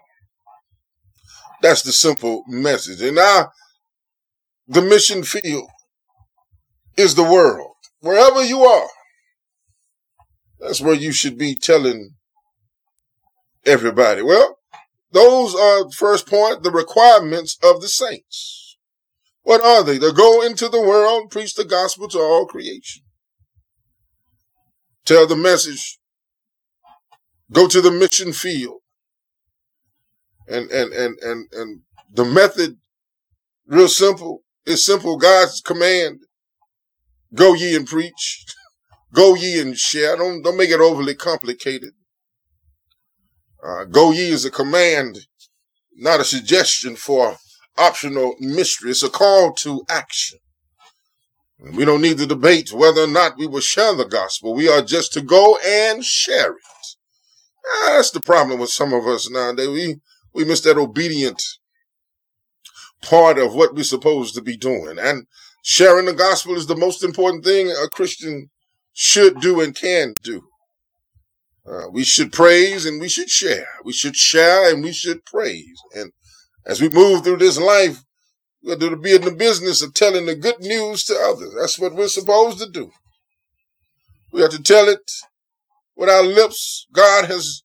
That's 1.63 1.83
the 1.83 1.93
simple 1.93 2.45
message. 2.47 3.01
And 3.01 3.17
now, 3.17 3.53
the 4.69 4.83
mission 4.83 5.23
field 5.23 5.71
is 6.97 7.15
the 7.15 7.23
world. 7.23 7.75
Wherever 8.01 8.45
you 8.45 8.65
are, 8.65 8.89
that's 10.61 10.81
where 10.81 10.95
you 10.95 11.13
should 11.13 11.39
be 11.39 11.55
telling 11.55 12.17
everybody. 13.67 14.23
Well, 14.23 14.59
those 15.13 15.55
are 15.55 15.91
first 15.91 16.27
point, 16.27 16.63
the 16.63 16.71
requirements 16.71 17.59
of 17.63 17.81
the 17.81 17.89
saints. 17.89 18.77
What 19.43 19.61
are 19.61 19.85
they? 19.85 19.99
To 19.99 20.13
go 20.13 20.43
into 20.43 20.69
the 20.69 20.81
world, 20.81 21.31
preach 21.31 21.55
the 21.55 21.65
gospel 21.65 22.09
to 22.09 22.19
all 22.19 22.47
creation. 22.47 23.03
Tell 25.05 25.27
the 25.27 25.37
message. 25.37 25.99
Go 27.53 27.69
to 27.69 27.81
the 27.81 27.93
mission 27.93 28.33
field. 28.33 28.81
And, 30.49 30.71
and, 30.71 30.93
and, 30.93 31.17
and, 31.23 31.49
and 31.53 31.81
the 32.13 32.25
method, 32.25 32.79
real 33.67 33.89
simple. 33.89 34.43
It's 34.65 34.85
simple. 34.85 35.17
God's 35.17 35.61
command. 35.61 36.21
Go 37.33 37.55
ye 37.55 37.77
and 37.77 37.87
preach. 37.87 38.45
Go 39.15 39.37
ye 39.37 39.61
and 39.61 39.79
share. 39.79 40.17
Don't, 40.17 40.43
don't 40.43 40.57
make 40.57 40.71
it 40.71 40.81
overly 40.81 41.15
complicated. 41.15 41.93
Uh, 43.67 43.85
go 43.85 44.13
ye 44.13 44.31
is 44.31 44.45
a 44.45 44.51
command, 44.51 45.19
not 45.97 46.21
a 46.21 46.25
suggestion 46.25 46.95
for 46.95 47.37
optional 47.77 48.37
mystery. 48.39 48.91
It's 48.91 49.03
a 49.03 49.11
call 49.11 49.55
to 49.55 49.85
action. 49.89 50.39
We 51.59 51.85
don't 51.85 52.03
need 52.03 52.19
to 52.19 52.27
debate 52.27 52.73
whether 52.73 53.03
or 53.03 53.09
not 53.09 53.39
we 53.39 53.47
will 53.47 53.61
share 53.61 53.95
the 53.95 54.05
gospel. 54.05 54.55
We 54.55 54.69
are 54.69 54.83
just 54.83 55.13
to 55.15 55.23
go 55.23 55.59
and 55.67 56.05
share 56.05 56.53
it. 56.53 56.97
Ah, 57.67 57.95
that's 57.97 58.11
the 58.11 58.21
problem 58.21 58.61
with 58.61 58.71
some 58.71 58.93
of 58.93 59.07
us 59.07 59.29
nowadays. 59.29 59.69
We, 59.69 59.97
we 60.35 60.45
miss 60.45 60.61
that 60.61 60.79
obedient 60.79 61.43
part 63.03 63.39
of 63.39 63.55
what 63.55 63.75
we're 63.75 63.85
supposed 63.85 64.35
to 64.35 64.43
be 64.43 64.57
doing. 64.57 64.99
And 64.99 65.27
sharing 65.63 66.07
the 66.07 66.13
gospel 66.13 66.55
is 66.55 66.67
the 66.67 66.77
most 66.77 67.03
important 67.03 67.45
thing 67.45 67.71
a 67.71 67.89
Christian 67.89 68.51
should 68.93 69.41
do 69.41 69.61
and 69.61 69.75
can 69.75 70.15
do. 70.23 70.43
Uh, 71.69 71.89
we 71.91 72.05
should 72.05 72.33
praise 72.33 72.87
and 72.87 73.01
we 73.01 73.09
should 73.09 73.29
share. 73.29 73.67
We 73.85 73.93
should 73.93 74.17
share 74.17 74.73
and 74.73 74.85
we 74.85 74.93
should 74.93 75.25
praise. 75.25 75.81
And 75.95 76.13
as 76.65 76.81
we 76.81 76.89
move 76.89 77.25
through 77.25 77.39
this 77.39 77.59
life, 77.59 78.03
we 78.63 78.71
have 78.71 78.81
to 78.81 78.97
be 78.97 79.15
in 79.15 79.23
the 79.23 79.33
business 79.33 79.83
of 79.83 79.95
telling 79.95 80.27
the 80.27 80.37
good 80.37 80.61
news 80.61 81.05
to 81.05 81.15
others. 81.15 81.55
That's 81.59 81.79
what 81.79 81.95
we're 81.95 82.09
supposed 82.09 82.59
to 82.59 82.71
do. 82.71 82.91
We 84.33 84.43
have 84.43 84.51
to 84.51 84.63
tell 84.63 84.89
it 84.89 85.11
with 85.97 86.09
our 86.09 86.23
lips. 86.23 86.87
God 86.93 87.27
has 87.27 87.63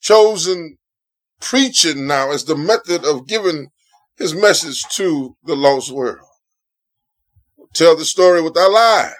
chosen 0.00 0.78
preaching 1.40 2.06
now 2.06 2.30
as 2.30 2.44
the 2.44 2.56
method 2.56 3.04
of 3.04 3.26
giving 3.26 3.68
his 4.16 4.34
message 4.34 4.82
to 4.90 5.36
the 5.44 5.56
lost 5.56 5.90
world. 5.90 6.26
Tell 7.74 7.96
the 7.96 8.04
story 8.04 8.42
with 8.42 8.56
our 8.56 8.70
lives. 8.70 9.14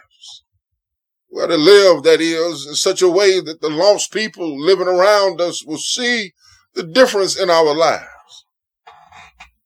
We 1.33 1.47
to 1.47 1.57
live, 1.57 2.03
that 2.03 2.21
is, 2.21 2.67
in 2.67 2.75
such 2.75 3.03
a 3.03 3.09
way 3.09 3.41
that 3.41 3.61
the 3.61 3.71
lost 3.71 4.13
people 4.13 4.61
living 4.61 4.89
around 4.89 5.41
us 5.41 5.65
will 5.65 5.79
see 5.79 6.33
the 6.75 6.83
difference 6.83 7.39
in 7.39 7.49
our 7.51 7.75
lives 7.75 8.45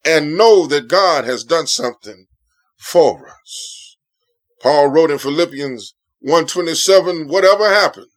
and 0.04 0.36
know 0.36 0.66
that 0.66 0.88
God 0.88 1.24
has 1.24 1.42
done 1.42 1.66
something 1.66 2.26
for 2.76 3.26
us. 3.28 3.96
Paul 4.60 4.88
wrote 4.88 5.10
in 5.10 5.18
Philippians 5.18 5.94
127, 6.20 7.28
whatever 7.28 7.68
happens, 7.68 8.08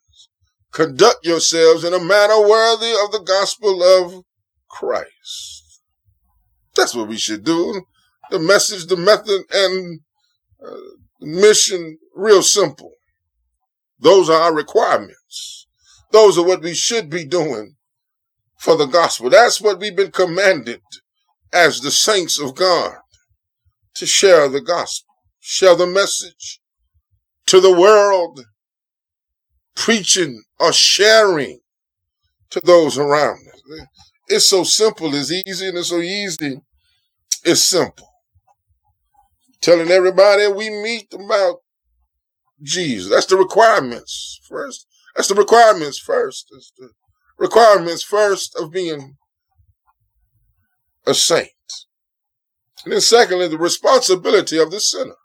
conduct 0.71 1.25
yourselves 1.25 1.83
in 1.83 1.93
a 1.93 2.03
manner 2.03 2.41
worthy 2.41 2.91
of 2.91 3.11
the 3.11 3.23
gospel 3.25 3.81
of 3.81 4.23
Christ. 4.69 5.81
That's 6.75 6.93
what 6.93 7.07
we 7.07 7.17
should 7.17 7.43
do. 7.43 7.83
The 8.29 8.39
message, 8.39 8.87
the 8.87 8.97
method, 8.97 9.41
and 9.51 10.01
uh, 10.65 10.75
mission, 11.21 11.97
real 12.13 12.43
simple. 12.43 12.91
Those 13.99 14.29
are 14.29 14.41
our 14.41 14.53
requirements. 14.53 15.67
Those 16.11 16.37
are 16.37 16.45
what 16.45 16.61
we 16.61 16.73
should 16.73 17.09
be 17.09 17.25
doing 17.25 17.75
for 18.57 18.75
the 18.75 18.85
gospel. 18.85 19.29
That's 19.29 19.61
what 19.61 19.79
we've 19.79 19.95
been 19.95 20.11
commanded 20.11 20.81
as 21.53 21.79
the 21.79 21.91
saints 21.91 22.39
of 22.39 22.55
God 22.55 22.95
to 23.95 24.05
share 24.05 24.47
the 24.47 24.61
gospel, 24.61 25.13
share 25.39 25.75
the 25.75 25.87
message 25.87 26.59
to 27.47 27.59
the 27.59 27.71
world, 27.71 28.41
preaching 29.75 30.43
or 30.59 30.73
sharing 30.73 31.59
to 32.49 32.59
those 32.59 32.97
around 32.97 33.39
us. 33.53 33.61
It's 34.27 34.49
so 34.49 34.63
simple, 34.63 35.13
it's 35.15 35.31
easy, 35.31 35.69
and 35.69 35.77
it's 35.77 35.89
so 35.89 35.99
easy, 35.99 36.61
it's 37.43 37.63
simple. 37.63 38.07
Telling 39.61 39.89
everybody 39.89 40.47
we 40.47 40.69
meet 40.69 41.13
about 41.13 41.57
Jesus. 42.61 43.11
That's 43.11 43.25
the 43.25 43.37
requirements 43.37 44.39
first. 44.47 44.87
That's 45.15 45.27
the 45.27 45.35
requirements 45.35 45.99
first. 45.99 46.47
That's 46.51 46.71
the 46.77 46.89
requirements 47.37 48.03
first 48.03 48.55
of 48.55 48.71
being 48.71 49.17
a 51.05 51.13
saint. 51.13 51.49
And 52.83 52.93
then 52.93 53.01
secondly, 53.01 53.47
the 53.47 53.57
responsibility 53.57 54.57
of 54.57 54.71
the 54.71 54.79
sinner. 54.79 55.15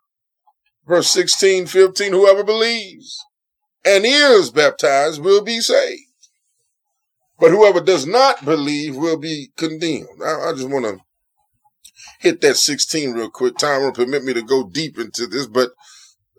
Verse 0.86 1.08
16, 1.08 1.66
15, 1.66 2.12
whoever 2.12 2.42
believes 2.42 3.24
and 3.84 4.04
is 4.04 4.50
baptized 4.50 5.22
will 5.22 5.42
be 5.42 5.60
saved. 5.60 6.00
But 7.38 7.50
whoever 7.50 7.80
does 7.80 8.06
not 8.06 8.44
believe 8.44 8.96
will 8.96 9.18
be 9.18 9.50
condemned. 9.56 10.22
I, 10.24 10.50
I 10.50 10.52
just 10.52 10.68
want 10.68 10.84
to 10.84 10.98
hit 12.20 12.40
that 12.40 12.56
16 12.56 13.12
real 13.12 13.30
quick. 13.30 13.58
Time 13.58 13.82
will 13.82 13.92
permit 13.92 14.22
me 14.22 14.32
to 14.32 14.42
go 14.42 14.68
deep 14.68 14.98
into 14.98 15.26
this, 15.26 15.46
but 15.46 15.70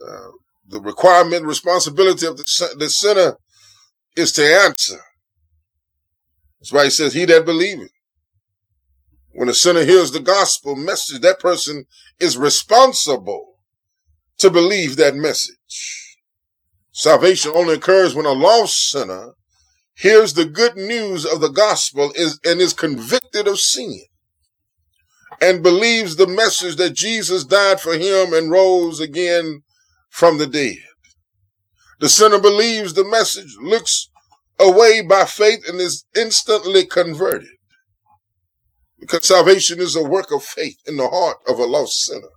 uh, 0.06 0.30
the 0.74 0.82
requirement, 0.82 1.46
responsibility 1.46 2.26
of 2.26 2.38
the, 2.38 2.76
the 2.78 2.90
sinner 2.90 3.38
is 4.16 4.32
to 4.34 4.44
answer. 4.44 5.00
That's 6.60 6.74
why 6.74 6.86
he 6.86 6.90
says, 6.90 7.14
he 7.14 7.26
that 7.26 7.46
believeth. 7.46 7.92
When 9.34 9.50
a 9.50 9.54
sinner 9.54 9.84
hears 9.84 10.12
the 10.12 10.20
gospel 10.20 10.76
message, 10.76 11.22
that 11.22 11.40
person 11.40 11.86
is 12.20 12.38
responsible 12.38 13.56
to 14.38 14.50
believe 14.50 14.96
that 14.98 15.16
message. 15.16 16.18
Salvation 16.92 17.52
only 17.56 17.76
occurs 17.76 18.14
when 18.14 18.26
a 18.26 18.32
lost 18.32 18.92
sinner 18.92 19.34
hears 19.96 20.34
the 20.34 20.46
good 20.46 20.76
news 20.76 21.26
of 21.26 21.42
the 21.42 21.50
gospel 21.50 22.12
is, 22.16 22.40
and 22.46 22.62
is 22.62 22.74
convicted 22.74 23.48
of 23.48 23.60
sin 23.60 24.00
and 25.42 25.64
believes 25.64 26.16
the 26.16 26.28
message 26.28 26.76
that 26.78 26.94
Jesus 26.94 27.44
died 27.44 27.82
for 27.82 27.94
him 27.94 28.34
and 28.34 28.52
rose 28.52 29.00
again 29.00 29.63
from 30.14 30.38
the 30.38 30.46
dead. 30.46 30.78
The 32.00 32.08
sinner 32.08 32.38
believes 32.38 32.94
the 32.94 33.04
message, 33.04 33.58
looks 33.60 34.10
away 34.60 35.02
by 35.02 35.26
faith, 35.26 35.68
and 35.68 35.82
is 35.82 36.06
instantly 36.16 36.86
converted. 36.86 37.58
Because 39.00 39.26
salvation 39.26 39.80
is 39.80 39.96
a 39.96 40.04
work 40.04 40.32
of 40.32 40.44
faith 40.44 40.78
in 40.86 40.98
the 40.98 41.10
heart 41.10 41.38
of 41.48 41.58
a 41.58 41.66
lost 41.66 42.00
sinner 42.06 42.30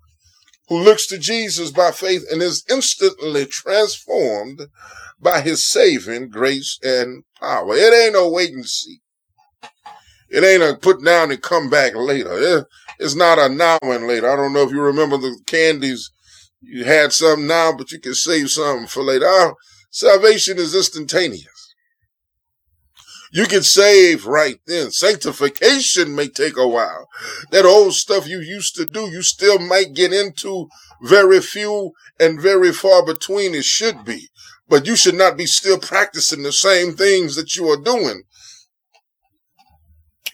who 0.69 0.79
looks 0.79 1.07
to 1.09 1.19
Jesus 1.19 1.71
by 1.71 1.91
faith 1.91 2.25
and 2.33 2.41
is 2.41 2.65
instantly 2.71 3.45
transformed 3.45 4.63
by 5.21 5.43
his 5.43 5.71
saving 5.71 6.31
grace 6.31 6.79
and 6.83 7.25
power. 7.39 7.75
It 7.75 7.93
ain't 7.93 8.15
no 8.15 8.31
wait 8.31 8.53
and 8.53 8.65
see. 8.65 9.01
It 10.31 10.43
ain't 10.43 10.63
a 10.63 10.79
put 10.79 11.05
down 11.05 11.31
and 11.31 11.43
come 11.43 11.69
back 11.69 11.95
later. 11.95 12.67
It's 12.99 13.15
not 13.15 13.39
a 13.39 13.51
now 13.51 13.79
and 13.83 14.07
later. 14.07 14.33
I 14.33 14.37
don't 14.37 14.55
know 14.55 14.63
if 14.63 14.71
you 14.71 14.81
remember 14.81 15.19
the 15.19 15.39
candies 15.47 16.11
you 16.69 16.85
had 16.85 17.13
something 17.13 17.47
now, 17.47 17.73
but 17.77 17.93
you 17.93 18.01
can 18.01 18.15
save 18.15 18.51
something 18.51 18.87
for 18.87 19.03
later. 19.03 19.27
Our 19.27 19.55
salvation 19.91 20.59
is 20.59 20.75
instantaneous. 20.75 21.75
You 23.33 23.47
can 23.47 23.63
save 23.63 24.27
right 24.27 24.59
then. 24.67 24.91
Sanctification 24.91 26.15
may 26.15 26.29
take 26.29 26.57
a 26.57 26.67
while. 26.67 27.07
That 27.51 27.65
old 27.65 27.95
stuff 27.95 28.29
you 28.29 28.41
used 28.41 28.77
to 28.77 28.87
do, 28.87 29.11
you 29.11 29.23
still 29.23 29.59
might 29.59 29.95
get 29.95 30.13
into 30.13 30.69
very 31.03 31.41
few 31.41 31.93
and 32.19 32.41
very 32.41 32.73
far 32.73 33.05
between 33.05 33.55
it 33.55 33.65
should 33.65 34.05
be. 34.05 34.29
But 34.69 34.87
you 34.87 34.97
should 34.97 35.15
not 35.15 35.37
be 35.37 35.47
still 35.47 35.79
practicing 35.79 36.43
the 36.43 36.53
same 36.53 36.95
things 36.95 37.37
that 37.37 37.57
you 37.57 37.69
are 37.69 37.81
doing. 37.81 38.23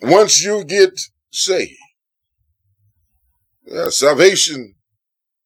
Once 0.00 0.42
you 0.42 0.64
get 0.64 0.92
saved, 1.30 1.78
Yeah, 3.64 3.88
salvation 3.90 4.74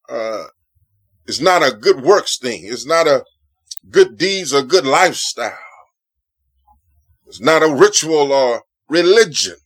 uh, 0.08 0.46
is 1.26 1.40
not 1.40 1.62
a 1.62 1.72
good 1.72 2.02
works 2.02 2.38
thing. 2.38 2.62
It's 2.64 2.86
not 2.86 3.06
a 3.06 3.24
good 3.90 4.16
deeds 4.16 4.52
or 4.52 4.62
good 4.62 4.86
lifestyle. 4.86 5.58
It's 7.26 7.40
not 7.40 7.62
a 7.62 7.74
ritual 7.74 8.32
or 8.32 8.62
religion. 8.88 9.56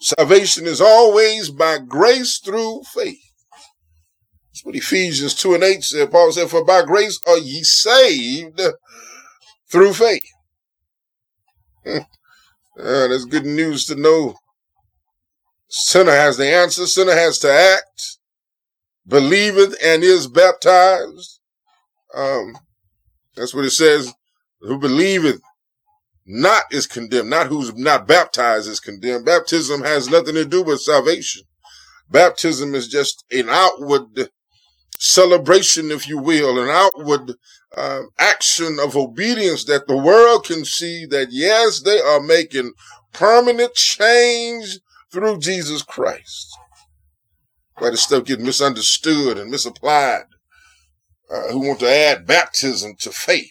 Salvation 0.00 0.66
is 0.66 0.80
always 0.80 1.50
by 1.50 1.78
grace 1.78 2.38
through 2.38 2.82
faith. 2.94 3.18
That's 4.52 4.64
what 4.64 4.76
Ephesians 4.76 5.34
2 5.34 5.54
and 5.54 5.64
8 5.64 5.82
said. 5.82 6.10
Paul 6.10 6.32
said, 6.32 6.48
For 6.48 6.64
by 6.64 6.82
grace 6.82 7.18
are 7.26 7.38
ye 7.38 7.62
saved 7.62 8.60
through 9.70 9.92
faith. 9.94 10.22
Uh, 12.78 13.08
that's 13.08 13.24
good 13.24 13.46
news 13.46 13.86
to 13.86 13.94
know. 13.94 14.34
Sinner 15.68 16.12
has 16.12 16.36
the 16.36 16.46
answer. 16.46 16.86
Sinner 16.86 17.14
has 17.14 17.38
to 17.40 17.50
act, 17.50 18.15
believeth, 19.06 19.76
and 19.82 20.02
is 20.02 20.26
baptized. 20.26 21.40
Um, 22.14 22.56
that's 23.36 23.54
what 23.54 23.64
it 23.64 23.70
says. 23.70 24.12
Who 24.60 24.78
believeth 24.78 25.40
not 26.26 26.64
is 26.72 26.86
condemned. 26.86 27.30
Not 27.30 27.46
who's 27.46 27.74
not 27.74 28.08
baptized 28.08 28.68
is 28.68 28.80
condemned. 28.80 29.24
Baptism 29.24 29.82
has 29.82 30.10
nothing 30.10 30.34
to 30.34 30.44
do 30.44 30.62
with 30.62 30.80
salvation. 30.80 31.42
Baptism 32.10 32.74
is 32.74 32.88
just 32.88 33.24
an 33.30 33.48
outward 33.48 34.30
celebration, 34.98 35.90
if 35.90 36.08
you 36.08 36.18
will, 36.18 36.60
an 36.60 36.68
outward 36.68 37.34
uh, 37.76 38.02
action 38.18 38.78
of 38.80 38.96
obedience 38.96 39.64
that 39.64 39.86
the 39.86 39.96
world 39.96 40.44
can 40.44 40.64
see 40.64 41.06
that 41.06 41.28
yes, 41.30 41.80
they 41.82 42.00
are 42.00 42.20
making 42.20 42.72
permanent 43.12 43.74
change 43.74 44.78
through 45.12 45.38
Jesus 45.38 45.82
Christ. 45.82 46.56
Why 47.78 47.90
this 47.90 48.02
stuff 48.02 48.24
get 48.24 48.40
misunderstood 48.40 49.38
and 49.38 49.50
misapplied. 49.50 50.24
Uh, 51.28 51.48
who 51.50 51.66
want 51.66 51.80
to 51.80 51.90
add 51.90 52.24
baptism 52.26 52.94
to 53.00 53.10
faith 53.10 53.50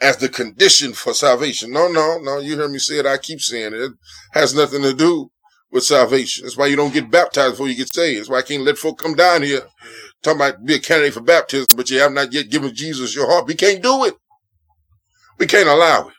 as 0.00 0.16
the 0.16 0.30
condition 0.30 0.94
for 0.94 1.12
salvation. 1.12 1.70
No, 1.70 1.88
no, 1.88 2.18
no. 2.22 2.38
You 2.38 2.56
hear 2.56 2.68
me 2.68 2.78
say 2.78 3.00
it. 3.00 3.06
I 3.06 3.18
keep 3.18 3.40
saying 3.40 3.74
it. 3.74 3.80
It 3.80 3.92
has 4.32 4.54
nothing 4.54 4.82
to 4.82 4.94
do 4.94 5.30
with 5.70 5.84
salvation. 5.84 6.44
That's 6.44 6.56
why 6.56 6.66
you 6.66 6.76
don't 6.76 6.94
get 6.94 7.10
baptized 7.10 7.52
before 7.52 7.68
you 7.68 7.76
get 7.76 7.92
saved. 7.92 8.20
That's 8.20 8.30
why 8.30 8.38
I 8.38 8.42
can't 8.42 8.64
let 8.64 8.78
folk 8.78 8.98
come 8.98 9.14
down 9.14 9.42
here 9.42 9.62
talking 10.22 10.40
about 10.40 10.64
be 10.64 10.74
a 10.74 10.78
candidate 10.78 11.14
for 11.14 11.20
baptism, 11.20 11.66
but 11.76 11.90
you 11.90 11.98
have 11.98 12.12
not 12.12 12.32
yet 12.32 12.50
given 12.50 12.74
Jesus 12.74 13.14
your 13.14 13.30
heart. 13.30 13.46
We 13.46 13.54
can't 13.54 13.82
do 13.82 14.04
it. 14.04 14.14
We 15.38 15.46
can't 15.46 15.68
allow 15.68 16.08
it 16.08 16.14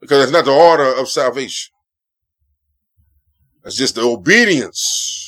because 0.00 0.22
it's 0.22 0.32
not 0.32 0.44
the 0.44 0.52
order 0.52 0.94
of 0.94 1.08
salvation. 1.08 1.72
It's 3.64 3.76
just 3.76 3.96
the 3.96 4.02
obedience 4.02 5.27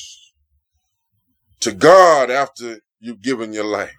to 1.61 1.71
God 1.71 2.29
after 2.29 2.79
you've 2.99 3.21
given 3.21 3.53
your 3.53 3.65
life. 3.65 3.95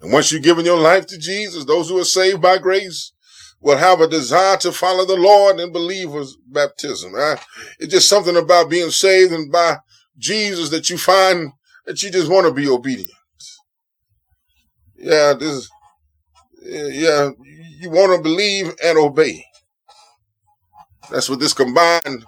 And 0.00 0.12
once 0.12 0.32
you've 0.32 0.42
given 0.42 0.64
your 0.64 0.78
life 0.78 1.06
to 1.08 1.18
Jesus, 1.18 1.64
those 1.64 1.88
who 1.88 1.98
are 1.98 2.04
saved 2.04 2.40
by 2.40 2.58
grace 2.58 3.12
will 3.60 3.76
have 3.76 4.00
a 4.00 4.08
desire 4.08 4.56
to 4.58 4.72
follow 4.72 5.04
the 5.04 5.16
Lord 5.16 5.60
and 5.60 5.72
believers 5.72 6.36
baptism. 6.46 7.12
Uh, 7.14 7.36
it's 7.78 7.92
just 7.92 8.08
something 8.08 8.36
about 8.36 8.70
being 8.70 8.90
saved 8.90 9.32
and 9.32 9.52
by 9.52 9.76
Jesus 10.16 10.70
that 10.70 10.88
you 10.88 10.96
find 10.96 11.52
that 11.86 12.02
you 12.02 12.10
just 12.10 12.30
want 12.30 12.46
to 12.46 12.52
be 12.52 12.68
obedient. 12.68 13.10
Yeah, 14.96 15.34
this, 15.34 15.68
yeah, 16.62 17.30
you 17.78 17.90
want 17.90 18.16
to 18.16 18.22
believe 18.22 18.72
and 18.82 18.98
obey. 18.98 19.44
That's 21.10 21.28
what 21.28 21.40
this 21.40 21.54
combined 21.54 22.24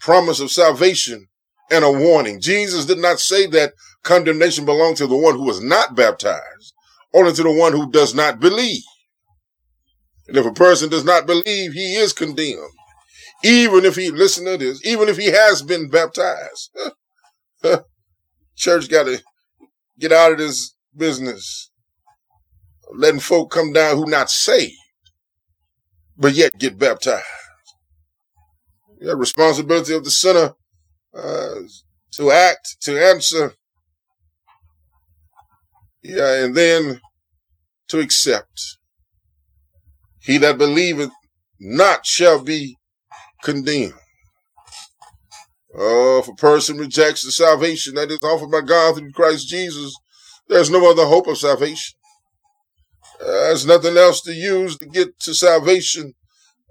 promise 0.00 0.40
of 0.40 0.50
salvation 0.50 1.28
and 1.70 1.84
a 1.84 1.90
warning. 1.90 2.40
Jesus 2.40 2.86
did 2.86 2.98
not 2.98 3.18
say 3.18 3.46
that 3.48 3.72
condemnation 4.02 4.64
belonged 4.64 4.96
to 4.98 5.06
the 5.06 5.16
one 5.16 5.34
who 5.34 5.44
was 5.44 5.62
not 5.62 5.96
baptized 5.96 6.74
only 7.14 7.32
to 7.32 7.42
the 7.42 7.50
one 7.50 7.72
who 7.72 7.90
does 7.90 8.14
not 8.14 8.40
believe. 8.40 8.82
And 10.28 10.36
if 10.36 10.44
a 10.44 10.52
person 10.52 10.90
does 10.90 11.04
not 11.04 11.26
believe, 11.26 11.72
he 11.72 11.94
is 11.94 12.12
condemned. 12.12 12.70
Even 13.42 13.84
if 13.84 13.96
he, 13.96 14.10
listen 14.10 14.44
to 14.44 14.56
this, 14.56 14.84
even 14.84 15.08
if 15.08 15.16
he 15.16 15.26
has 15.26 15.62
been 15.62 15.88
baptized. 15.88 16.76
Church 18.56 18.88
got 18.88 19.04
to 19.04 19.22
get 19.98 20.12
out 20.12 20.32
of 20.32 20.38
this 20.38 20.74
business. 20.96 21.70
Letting 22.94 23.20
folk 23.20 23.50
come 23.50 23.72
down 23.72 23.96
who 23.96 24.06
not 24.06 24.30
saved, 24.30 24.74
but 26.16 26.34
yet 26.34 26.58
get 26.58 26.78
baptized. 26.78 27.24
The 29.00 29.16
responsibility 29.16 29.94
of 29.94 30.04
the 30.04 30.10
sinner 30.10 30.54
uh, 31.16 31.54
to 32.12 32.30
act, 32.30 32.76
to 32.82 33.02
answer. 33.02 33.54
Yeah, 36.02 36.44
and 36.44 36.54
then 36.54 37.00
to 37.88 38.00
accept. 38.00 38.78
He 40.20 40.38
that 40.38 40.58
believeth 40.58 41.10
not 41.58 42.06
shall 42.06 42.42
be 42.42 42.76
condemned. 43.42 43.94
Oh, 45.78 46.20
if 46.20 46.28
a 46.28 46.34
person 46.34 46.78
rejects 46.78 47.24
the 47.24 47.30
salvation 47.30 47.94
that 47.94 48.10
is 48.10 48.22
offered 48.22 48.50
by 48.50 48.62
God 48.62 48.96
through 48.96 49.12
Christ 49.12 49.48
Jesus, 49.48 49.94
there's 50.48 50.70
no 50.70 50.90
other 50.90 51.04
hope 51.04 51.26
of 51.26 51.38
salvation. 51.38 51.96
There's 53.20 53.66
nothing 53.66 53.96
else 53.96 54.20
to 54.22 54.32
use 54.32 54.76
to 54.78 54.86
get 54.86 55.18
to 55.20 55.34
salvation 55.34 56.14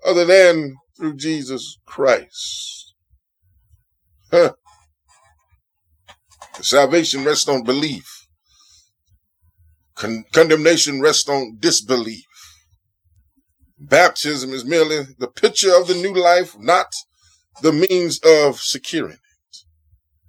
other 0.05 0.25
than 0.25 0.75
through 0.97 1.17
Jesus 1.17 1.77
Christ. 1.85 2.94
Huh. 4.35 4.51
Salvation 6.61 7.23
rests 7.23 7.47
on 7.47 7.63
belief. 7.63 8.27
Con- 9.95 10.25
condemnation 10.33 10.99
rests 10.99 11.29
on 11.29 11.55
disbelief. 11.57 12.25
Baptism 13.79 14.51
is 14.51 14.65
merely 14.65 15.05
the 15.19 15.29
picture 15.29 15.73
of 15.73 15.87
the 15.87 15.93
new 15.93 16.13
life, 16.13 16.53
not 16.59 16.87
the 17.61 17.71
means 17.71 18.19
of 18.25 18.59
securing 18.59 19.13
it. 19.13 19.57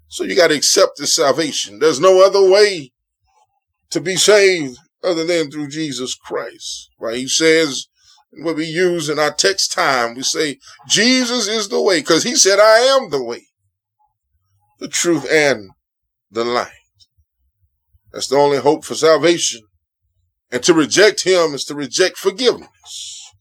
So 0.06 0.22
you 0.22 0.36
got 0.36 0.48
to 0.48 0.54
accept 0.54 0.98
this 0.98 1.16
salvation. 1.16 1.80
There's 1.80 1.98
no 1.98 2.24
other 2.24 2.48
way 2.48 2.92
to 3.90 4.00
be 4.00 4.14
saved 4.14 4.78
other 5.02 5.24
than 5.24 5.50
through 5.50 5.70
Jesus 5.70 6.14
Christ. 6.14 6.90
Right? 7.00 7.16
He 7.16 7.26
says, 7.26 7.88
what 8.30 8.54
we 8.54 8.66
use 8.66 9.08
in 9.08 9.18
our 9.18 9.32
text 9.32 9.72
time, 9.72 10.14
we 10.14 10.22
say, 10.22 10.58
Jesus 10.86 11.48
is 11.48 11.70
the 11.70 11.82
way, 11.82 11.98
because 11.98 12.22
he 12.22 12.36
said, 12.36 12.60
I 12.60 12.78
am 13.00 13.10
the 13.10 13.24
way, 13.24 13.46
the 14.78 14.88
truth, 14.88 15.26
and 15.30 15.70
the 16.30 16.44
light. 16.44 16.70
That's 18.12 18.28
the 18.28 18.36
only 18.36 18.58
hope 18.58 18.84
for 18.84 18.94
salvation. 18.94 19.62
And 20.50 20.62
to 20.62 20.74
reject 20.74 21.24
him 21.24 21.54
is 21.54 21.64
to 21.64 21.74
reject 21.74 22.16
forgiveness. 22.16 23.32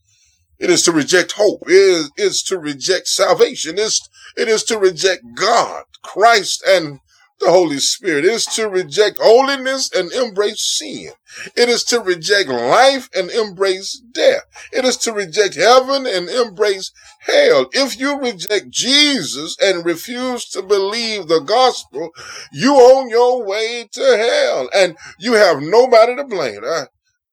It 0.57 0.69
is 0.69 0.83
to 0.83 0.91
reject 0.91 1.33
hope. 1.33 1.63
It 1.67 1.73
is, 1.73 2.11
is 2.17 2.43
to 2.43 2.57
reject 2.57 3.07
salvation. 3.07 3.75
It 3.77 3.81
is, 3.81 4.09
it 4.37 4.47
is 4.47 4.63
to 4.65 4.77
reject 4.77 5.23
God, 5.35 5.83
Christ, 6.01 6.63
and 6.65 6.99
the 7.39 7.49
Holy 7.49 7.79
Spirit. 7.79 8.25
It 8.25 8.31
is 8.31 8.45
to 8.45 8.69
reject 8.69 9.17
holiness 9.21 9.91
and 9.93 10.11
embrace 10.11 10.61
sin. 10.77 11.11
It 11.55 11.69
is 11.69 11.83
to 11.85 11.99
reject 11.99 12.49
life 12.49 13.09
and 13.15 13.29
embrace 13.29 14.01
death. 14.11 14.43
It 14.71 14.85
is 14.85 14.97
to 14.97 15.13
reject 15.13 15.55
heaven 15.55 16.05
and 16.07 16.29
embrace 16.29 16.91
hell. 17.19 17.67
If 17.73 17.99
you 17.99 18.19
reject 18.19 18.69
Jesus 18.69 19.57
and 19.61 19.85
refuse 19.85 20.47
to 20.49 20.61
believe 20.61 21.27
the 21.27 21.39
gospel, 21.39 22.11
you 22.51 22.73
on 22.73 23.09
your 23.09 23.45
way 23.45 23.87
to 23.91 24.17
hell 24.17 24.69
and 24.73 24.97
you 25.19 25.33
have 25.33 25.61
nobody 25.61 26.15
to 26.15 26.23
blame. 26.23 26.61
I, 26.63 26.85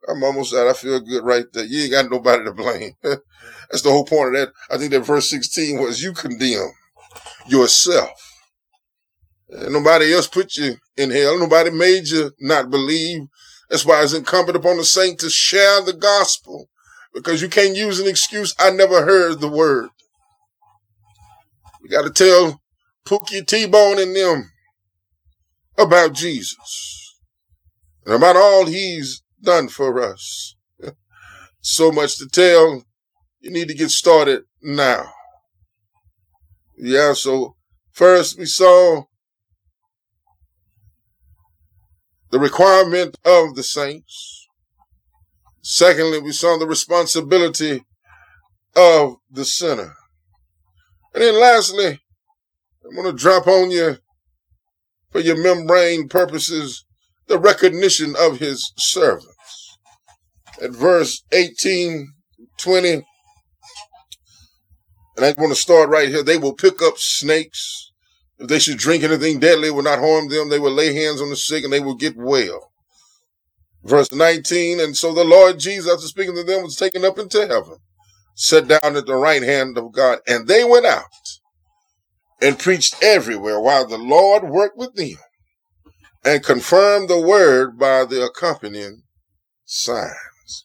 I'm 0.09 0.23
almost 0.25 0.55
out. 0.55 0.67
I 0.67 0.73
feel 0.73 0.99
good 1.01 1.25
right 1.25 1.45
there. 1.53 1.65
You 1.65 1.83
ain't 1.83 1.93
got 1.93 2.11
nobody 2.11 2.45
to 2.45 2.53
blame. 2.53 2.93
That's 3.03 3.83
the 3.83 3.91
whole 3.91 4.05
point 4.05 4.35
of 4.35 4.41
that. 4.41 4.53
I 4.71 4.79
think 4.79 4.91
that 4.91 5.07
verse 5.07 5.31
16 5.31 5.81
was 5.81 6.03
you 6.03 6.13
condemn 6.13 6.73
yourself. 7.47 8.32
Nobody 9.53 10.13
else 10.15 10.27
put 10.27 10.57
you 10.57 10.77
in 10.97 11.11
hell. 11.11 11.39
Nobody 11.39 11.71
made 11.71 12.09
you 12.09 12.33
not 12.41 12.71
believe. 12.71 13.23
That's 13.69 13.85
why 13.85 14.03
it's 14.03 14.15
incumbent 14.15 14.57
upon 14.57 14.79
the 14.79 14.85
saint 14.85 15.21
to 15.21 15.29
share 15.29 15.83
the 15.83 15.93
gospel 15.93 16.69
because 17.15 17.43
you 17.43 17.49
can't 17.49 17.77
use 17.77 18.01
an 18.01 18.09
excuse. 18.09 18.55
I 18.59 18.71
never 18.71 19.05
heard 19.05 19.41
the 19.41 19.49
word. 19.49 19.91
You 21.83 21.91
got 21.91 22.03
to 22.03 22.11
tell 22.11 22.63
Pookie 23.07 23.47
T-Bone 23.47 23.99
and 23.99 24.17
them 24.17 24.51
about 25.77 26.15
Jesus 26.15 27.15
and 28.07 28.15
about 28.15 28.37
all 28.37 28.67
he's 28.67 29.23
done 29.43 29.69
for 29.69 30.03
us. 30.03 30.57
so 31.61 31.93
much 31.93 32.17
to 32.19 32.27
tell. 32.27 32.85
You 33.41 33.51
need 33.51 33.69
to 33.69 33.75
get 33.75 33.91
started 33.91 34.45
now. 34.63 35.05
Yeah, 36.79 37.13
so 37.13 37.57
first 37.91 38.39
we 38.39 38.47
saw 38.47 39.05
the 42.33 42.41
requirement 42.41 43.17
of 43.25 43.55
the 43.55 43.63
saints. 43.63 44.49
Secondly, 45.61 46.19
we 46.19 46.33
saw 46.33 46.59
the 46.59 46.67
responsibility 46.67 47.85
of 48.75 49.17
the 49.31 49.45
sinner. 49.45 49.95
And 51.15 51.23
then 51.23 51.39
lastly, 51.39 52.01
I'm 52.85 52.97
going 52.97 53.07
to 53.07 53.13
drop 53.13 53.47
on 53.47 53.71
you 53.71 53.99
for 55.11 55.21
your 55.21 55.41
membrane 55.41 56.09
purposes 56.09 56.85
the 57.29 57.39
recognition 57.39 58.15
of 58.19 58.39
his 58.39 58.73
servants. 58.79 59.79
At 60.61 60.71
verse 60.71 61.23
18, 61.33 62.13
20, 62.57 62.93
and 65.17 65.27
I 65.27 65.35
want 65.37 65.53
to 65.53 65.61
start 65.61 65.91
right 65.91 66.09
here. 66.09 66.23
They 66.23 66.39
will 66.39 66.55
pick 66.55 66.81
up 66.81 66.95
snakes. 66.97 67.92
If 68.43 68.49
they 68.49 68.59
should 68.59 68.79
drink 68.79 69.05
anything 69.05 69.39
deadly, 69.39 69.69
it 69.69 69.71
will 69.71 69.85
not 69.85 70.01
harm 70.01 70.29
them. 70.29 70.49
They 70.49 70.59
will 70.59 70.73
lay 70.73 70.93
hands 70.93 71.21
on 71.21 71.31
the 71.31 71.37
sick 71.37 71.63
and 71.63 71.73
they 71.73 71.79
will 71.79 71.95
get 71.95 72.17
well. 72.17 72.73
Verse 73.85 74.11
19, 74.11 74.81
and 74.81 74.97
so 74.97 75.15
the 75.15 75.23
Lord 75.23 75.61
Jesus, 75.61 75.89
after 75.89 76.09
speaking 76.09 76.35
to 76.35 76.43
them, 76.43 76.65
was 76.65 76.75
taken 76.75 77.05
up 77.05 77.21
into 77.21 77.47
heaven, 77.47 77.77
sat 78.35 78.67
down 78.67 78.97
at 78.97 79.07
the 79.07 79.15
right 79.15 79.45
hand 79.45 79.79
of 79.79 79.93
God, 79.93 80.19
and 80.27 80.49
they 80.49 80.65
went 80.65 80.87
out 80.87 81.05
and 82.41 82.59
preached 82.59 83.01
everywhere 83.01 83.61
while 83.61 83.87
the 83.87 83.97
Lord 83.97 84.43
worked 84.43 84.77
with 84.77 84.97
them 84.97 85.19
and 86.25 86.43
confirmed 86.43 87.09
the 87.09 87.21
word 87.21 87.79
by 87.79 88.05
the 88.05 88.25
accompanying 88.25 89.03
signs. 89.65 90.65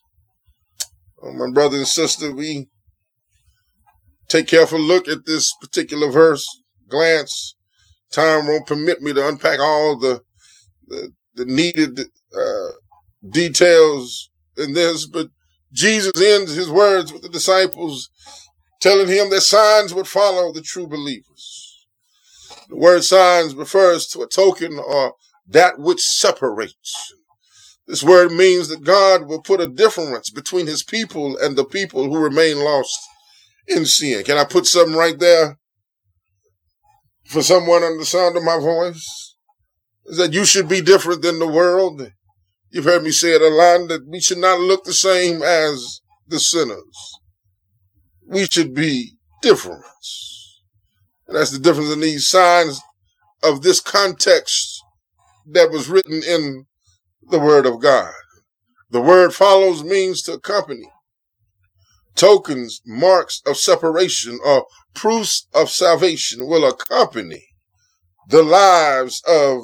Oh, 1.22 1.32
my 1.32 1.52
brother 1.52 1.76
and 1.76 1.86
sister, 1.86 2.32
we 2.34 2.66
take 4.26 4.48
careful 4.48 4.80
look 4.80 5.06
at 5.06 5.26
this 5.26 5.52
particular 5.60 6.10
verse, 6.10 6.44
glance. 6.88 7.54
Time 8.12 8.46
won't 8.46 8.66
permit 8.66 9.02
me 9.02 9.12
to 9.12 9.28
unpack 9.28 9.60
all 9.60 9.96
the 9.98 10.22
the, 10.86 11.12
the 11.34 11.44
needed 11.44 12.00
uh, 12.00 12.70
details 13.28 14.30
in 14.56 14.72
this, 14.72 15.06
but 15.06 15.28
Jesus 15.72 16.20
ends 16.20 16.54
his 16.54 16.70
words 16.70 17.12
with 17.12 17.22
the 17.22 17.28
disciples, 17.28 18.10
telling 18.80 19.08
him 19.08 19.30
that 19.30 19.42
signs 19.42 19.92
would 19.92 20.08
follow 20.08 20.52
the 20.52 20.62
true 20.62 20.86
believers. 20.86 21.86
The 22.68 22.76
word 22.76 23.04
signs 23.04 23.54
refers 23.54 24.06
to 24.08 24.22
a 24.22 24.28
token 24.28 24.78
or 24.78 25.14
that 25.46 25.78
which 25.78 26.00
separates. 26.00 27.14
This 27.86 28.02
word 28.02 28.32
means 28.32 28.68
that 28.68 28.84
God 28.84 29.26
will 29.26 29.40
put 29.40 29.60
a 29.60 29.68
difference 29.68 30.28
between 30.28 30.66
his 30.66 30.82
people 30.82 31.38
and 31.38 31.56
the 31.56 31.64
people 31.64 32.04
who 32.04 32.18
remain 32.18 32.58
lost 32.58 32.98
in 33.66 33.86
sin. 33.86 34.24
Can 34.24 34.36
I 34.36 34.44
put 34.44 34.66
something 34.66 34.96
right 34.96 35.18
there 35.18 35.58
for 37.28 37.42
someone 37.42 37.82
on 37.82 37.98
the 37.98 38.04
sound 38.04 38.36
of 38.36 38.42
my 38.42 38.58
voice? 38.58 39.36
Is 40.06 40.16
that 40.16 40.32
you 40.32 40.44
should 40.44 40.68
be 40.68 40.80
different 40.80 41.22
than 41.22 41.38
the 41.38 41.46
world. 41.46 42.10
You've 42.70 42.84
heard 42.84 43.02
me 43.02 43.10
say 43.10 43.34
it 43.34 43.42
a 43.42 43.48
lot 43.48 43.88
that 43.88 44.06
we 44.06 44.20
should 44.20 44.38
not 44.38 44.60
look 44.60 44.84
the 44.84 44.92
same 44.92 45.42
as 45.42 46.00
the 46.26 46.40
sinners. 46.40 47.12
We 48.26 48.46
should 48.46 48.74
be 48.74 49.12
different. 49.42 49.84
And 51.26 51.36
that's 51.36 51.50
the 51.50 51.58
difference 51.58 51.92
in 51.92 52.00
these 52.00 52.28
signs 52.28 52.80
of 53.42 53.62
this 53.62 53.80
context 53.80 54.82
that 55.46 55.70
was 55.70 55.88
written 55.88 56.22
in 56.26 56.66
the 57.30 57.38
Word 57.38 57.66
of 57.66 57.80
God. 57.80 58.12
The 58.90 59.00
word 59.02 59.34
follows 59.34 59.84
means 59.84 60.22
to 60.22 60.32
accompany. 60.32 60.90
Tokens, 62.18 62.82
marks 62.84 63.40
of 63.46 63.56
separation, 63.56 64.40
or 64.44 64.66
proofs 64.92 65.46
of 65.54 65.70
salvation 65.70 66.46
will 66.46 66.68
accompany 66.68 67.46
the 68.28 68.42
lives 68.42 69.22
of 69.26 69.62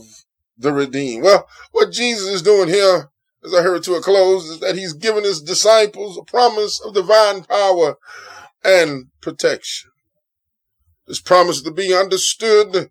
the 0.56 0.72
redeemed. 0.72 1.24
Well, 1.24 1.48
what 1.72 1.90
Jesus 1.90 2.28
is 2.28 2.42
doing 2.42 2.68
here, 2.68 3.10
as 3.44 3.52
I 3.52 3.62
heard 3.62 3.82
to 3.84 3.94
a 3.94 4.00
close, 4.00 4.44
is 4.44 4.60
that 4.60 4.76
he's 4.76 4.92
giving 4.92 5.24
his 5.24 5.42
disciples 5.42 6.16
a 6.16 6.22
promise 6.22 6.80
of 6.80 6.94
divine 6.94 7.42
power 7.42 7.96
and 8.64 9.06
protection. 9.20 9.90
This 11.08 11.20
promise 11.20 11.60
to 11.62 11.72
be 11.72 11.92
understood 11.92 12.88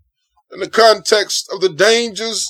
in 0.51 0.59
the 0.59 0.69
context 0.69 1.49
of 1.51 1.61
the 1.61 1.69
dangers 1.69 2.45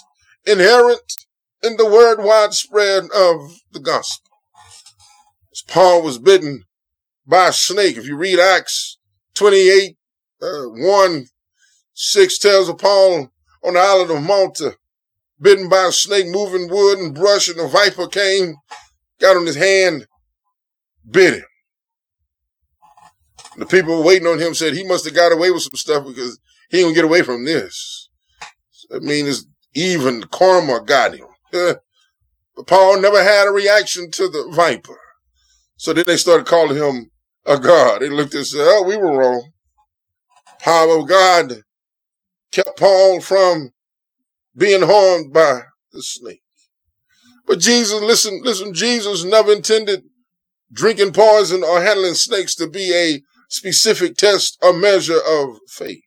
inherent 0.46 1.26
in 1.62 1.78
the 1.78 1.86
word 1.86 2.22
widespread 2.22 3.04
of 3.04 3.60
the 3.72 3.80
gospel. 3.80 4.32
As 5.54 5.62
Paul 5.62 6.02
was 6.02 6.18
bitten 6.18 6.66
by 7.26 7.48
a 7.50 7.54
snake, 7.54 7.98
if 7.98 8.06
you 8.06 8.16
read 8.16 8.40
Acts 8.40 8.98
28, 9.36 9.96
uh, 10.42 10.64
1, 10.66 11.26
6 11.94 12.38
tells 12.38 12.70
of 12.70 12.78
Paul 12.78 13.32
on 13.64 13.74
the 13.74 13.80
island 13.80 14.12
of 14.12 14.24
Malta, 14.24 14.76
bitten 15.40 15.70
by 15.70 15.88
a 15.88 15.92
snake, 15.92 16.28
moving 16.28 16.70
wood 16.70 17.00
and 17.00 17.16
brush, 17.16 17.48
and 17.48 17.60
a 17.60 17.68
viper 17.68 18.08
came, 18.08 18.56
got 19.20 19.38
on 19.38 19.46
his 19.46 19.56
hand, 19.56 20.08
bit 21.10 21.36
him. 21.36 21.44
The 23.58 23.66
people 23.66 24.04
waiting 24.04 24.28
on 24.28 24.40
him 24.40 24.54
said 24.54 24.74
he 24.74 24.84
must 24.84 25.06
have 25.06 25.14
got 25.14 25.32
away 25.32 25.52
with 25.52 25.62
some 25.62 25.76
stuff 25.76 26.06
because 26.08 26.40
he 26.70 26.78
didn't 26.78 26.96
get 26.96 27.06
away 27.06 27.22
from 27.22 27.46
this. 27.46 28.10
I 28.94 29.00
mean, 29.00 29.28
it's 29.28 29.46
even 29.76 30.24
karma 30.24 30.82
got 30.84 31.16
him. 31.16 31.28
but 31.52 32.68
Paul 32.68 33.00
never 33.00 33.24
had 33.24 33.48
a 33.48 33.52
reaction 33.52 34.10
to 34.12 34.28
the 34.28 34.50
viper. 34.52 34.98
So 35.78 35.94
then 35.94 36.06
they 36.08 36.18
started 36.18 36.48
calling 36.48 36.78
him 36.78 37.12
a 37.46 37.60
god. 37.60 38.02
They 38.02 38.10
looked 38.10 38.34
and 38.34 38.46
said, 38.46 38.62
oh, 38.62 38.84
we 38.88 38.98
were 38.98 39.18
wrong. 39.18 39.52
Power 40.60 41.00
of 41.00 41.08
God 41.08 41.64
kept 42.52 42.80
Paul 42.80 43.20
from 43.20 43.72
being 44.56 44.84
harmed 44.84 45.34
by 45.34 45.64
the 45.92 46.02
snake. 46.02 46.42
But 47.46 47.60
Jesus, 47.60 48.02
listen, 48.02 48.42
listen, 48.44 48.74
Jesus 48.74 49.24
never 49.24 49.52
intended 49.52 50.04
drinking 50.72 51.14
poison 51.14 51.64
or 51.64 51.82
handling 51.82 52.14
snakes 52.14 52.56
to 52.56 52.68
be 52.68 52.94
a 52.94 53.22
specific 53.50 54.16
test 54.16 54.58
or 54.62 54.74
measure 54.74 55.20
of 55.28 55.60
faith. 55.68 56.04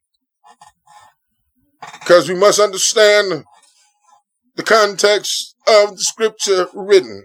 Because 2.01 2.29
we 2.29 2.35
must 2.35 2.59
understand 2.59 3.45
the 4.57 4.63
context 4.63 5.55
of 5.69 5.97
the 5.97 6.03
scripture 6.03 6.67
written 6.75 7.25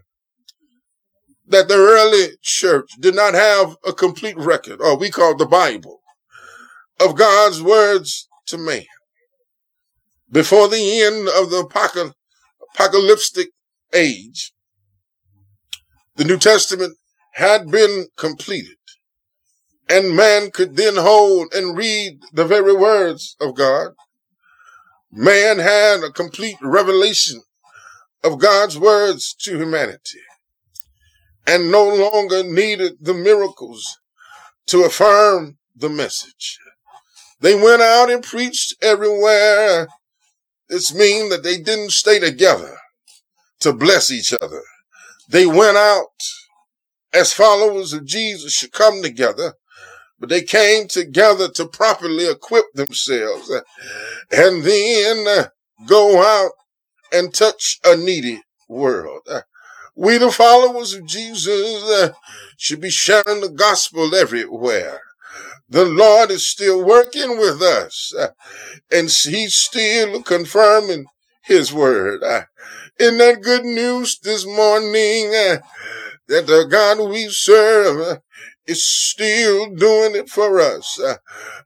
that 1.51 1.67
the 1.67 1.75
early 1.75 2.37
church 2.41 2.91
did 2.99 3.15
not 3.15 3.33
have 3.33 3.77
a 3.85 3.93
complete 3.93 4.37
record, 4.37 4.81
or 4.81 4.97
we 4.97 5.09
call 5.09 5.35
the 5.35 5.45
Bible, 5.45 6.01
of 6.99 7.15
God's 7.15 7.61
words 7.61 8.27
to 8.47 8.57
man. 8.57 8.85
Before 10.31 10.67
the 10.67 11.01
end 11.01 11.27
of 11.27 11.49
the 11.49 11.67
apocalyptic 12.75 13.49
age, 13.93 14.53
the 16.15 16.23
New 16.23 16.37
Testament 16.37 16.97
had 17.33 17.69
been 17.69 18.07
completed, 18.17 18.77
and 19.89 20.15
man 20.15 20.51
could 20.51 20.75
then 20.75 20.95
hold 20.95 21.53
and 21.53 21.77
read 21.77 22.19
the 22.33 22.45
very 22.45 22.75
words 22.75 23.35
of 23.39 23.55
God 23.55 23.91
man 25.11 25.59
had 25.59 26.03
a 26.03 26.11
complete 26.11 26.57
revelation 26.61 27.41
of 28.23 28.39
God's 28.39 28.79
words 28.79 29.35
to 29.41 29.57
humanity 29.57 30.19
and 31.47 31.71
no 31.71 31.87
longer 31.87 32.43
needed 32.43 32.93
the 33.01 33.13
miracles 33.13 33.99
to 34.67 34.83
affirm 34.83 35.57
the 35.75 35.89
message. 35.89 36.59
They 37.39 37.55
went 37.55 37.81
out 37.81 38.09
and 38.11 38.23
preached 38.23 38.75
everywhere. 38.81 39.87
This 40.69 40.93
means 40.93 41.29
that 41.31 41.43
they 41.43 41.57
didn't 41.57 41.91
stay 41.91 42.19
together 42.19 42.77
to 43.61 43.73
bless 43.73 44.11
each 44.11 44.33
other. 44.33 44.61
They 45.27 45.45
went 45.45 45.77
out 45.77 46.07
as 47.13 47.33
followers 47.33 47.93
of 47.93 48.05
Jesus 48.05 48.53
should 48.53 48.71
come 48.71 49.01
together 49.01 49.55
but 50.21 50.29
they 50.29 50.43
came 50.43 50.87
together 50.87 51.49
to 51.49 51.65
properly 51.65 52.29
equip 52.29 52.65
themselves 52.75 53.51
and 54.31 54.63
then 54.63 55.47
go 55.87 56.21
out 56.21 56.51
and 57.11 57.33
touch 57.33 57.79
a 57.83 57.97
needy 57.97 58.43
world. 58.69 59.27
We, 59.95 60.17
the 60.17 60.31
followers 60.31 60.93
of 60.93 61.05
Jesus, 61.05 61.83
uh, 61.83 62.13
should 62.57 62.81
be 62.81 62.89
sharing 62.89 63.41
the 63.41 63.49
gospel 63.49 64.15
everywhere. 64.15 65.01
The 65.69 65.85
Lord 65.85 66.31
is 66.31 66.47
still 66.47 66.83
working 66.83 67.37
with 67.37 67.61
us, 67.61 68.13
uh, 68.17 68.29
and 68.91 69.09
He's 69.09 69.55
still 69.55 70.21
confirming 70.23 71.05
His 71.43 71.73
word. 71.73 72.23
Uh, 72.23 72.43
In 72.99 73.17
that 73.17 73.41
good 73.41 73.63
news 73.65 74.19
this 74.19 74.45
morning, 74.45 75.31
that 76.27 76.47
the 76.47 76.65
God 76.69 77.09
we 77.09 77.27
serve 77.29 78.19
is 78.65 78.85
still 78.85 79.73
doing 79.75 80.15
it 80.15 80.29
for 80.29 80.59
us. 80.59 80.99
Uh, 80.99 81.17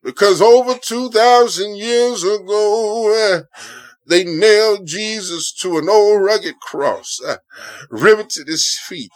because 0.04 0.42
over 0.42 0.76
2,000 0.76 1.76
years 1.76 2.24
ago, 2.24 3.14
uh, 3.14 3.42
they 4.08 4.24
nailed 4.24 4.86
Jesus 4.86 5.52
to 5.62 5.78
an 5.78 5.90
old 5.90 6.24
rugged 6.24 6.60
cross, 6.60 7.20
uh, 7.26 7.38
riveted 7.90 8.48
his 8.48 8.78
feet, 8.80 9.12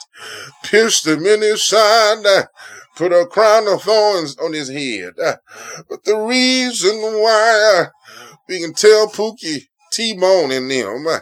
pierced 0.63 1.05
him 1.05 1.25
in 1.25 1.41
his 1.41 1.63
side, 1.63 2.25
uh, 2.25 2.43
put 2.95 3.13
a 3.13 3.25
crown 3.25 3.67
of 3.67 3.83
thorns 3.83 4.35
on 4.37 4.53
his 4.53 4.69
head. 4.69 5.13
Uh, 5.23 5.37
but 5.89 6.03
the 6.03 6.17
reason 6.17 6.95
why 6.99 7.75
uh, 7.77 8.25
we 8.47 8.59
can 8.59 8.73
tell 8.73 9.07
Pookie 9.07 9.67
T-Bone 9.91 10.51
and 10.51 10.69
them 10.69 11.05
uh, 11.07 11.19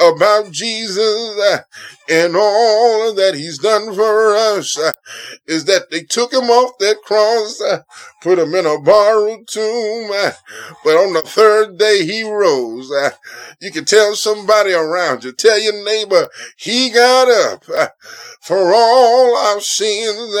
about 0.00 0.50
Jesus 0.50 1.40
and 2.08 2.34
all 2.34 3.14
that 3.14 3.34
he's 3.34 3.58
done 3.58 3.94
for 3.94 4.34
us 4.34 4.78
uh, 4.78 4.92
is 5.46 5.66
that 5.66 5.90
they 5.90 6.02
took 6.02 6.32
him 6.32 6.44
off 6.44 6.78
that 6.78 6.96
cross, 7.04 7.60
uh, 7.60 7.82
put 8.22 8.38
him 8.38 8.54
in 8.54 8.64
a 8.64 8.80
borrowed 8.80 9.46
tomb, 9.46 10.10
uh, 10.12 10.30
but 10.84 10.96
on 10.96 11.12
the 11.12 11.22
third 11.22 11.78
day 11.78 12.04
he 12.06 12.22
rose. 12.22 12.90
You 13.60 13.70
can 13.70 13.84
tell 13.84 14.14
somebody 14.14 14.72
around 14.72 15.24
you, 15.24 15.32
tell 15.32 15.60
your 15.60 15.84
neighbor, 15.84 16.28
he 16.56 16.90
got 16.90 17.28
up 17.28 17.64
for 18.40 18.72
all 18.72 19.36
our 19.36 19.60
sins, 19.60 20.34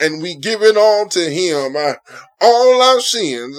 and 0.00 0.22
we 0.22 0.34
give 0.34 0.62
it 0.62 0.76
all 0.76 1.06
to 1.08 1.30
him. 1.30 1.76
All 2.40 2.82
our 2.82 3.00
sins 3.00 3.58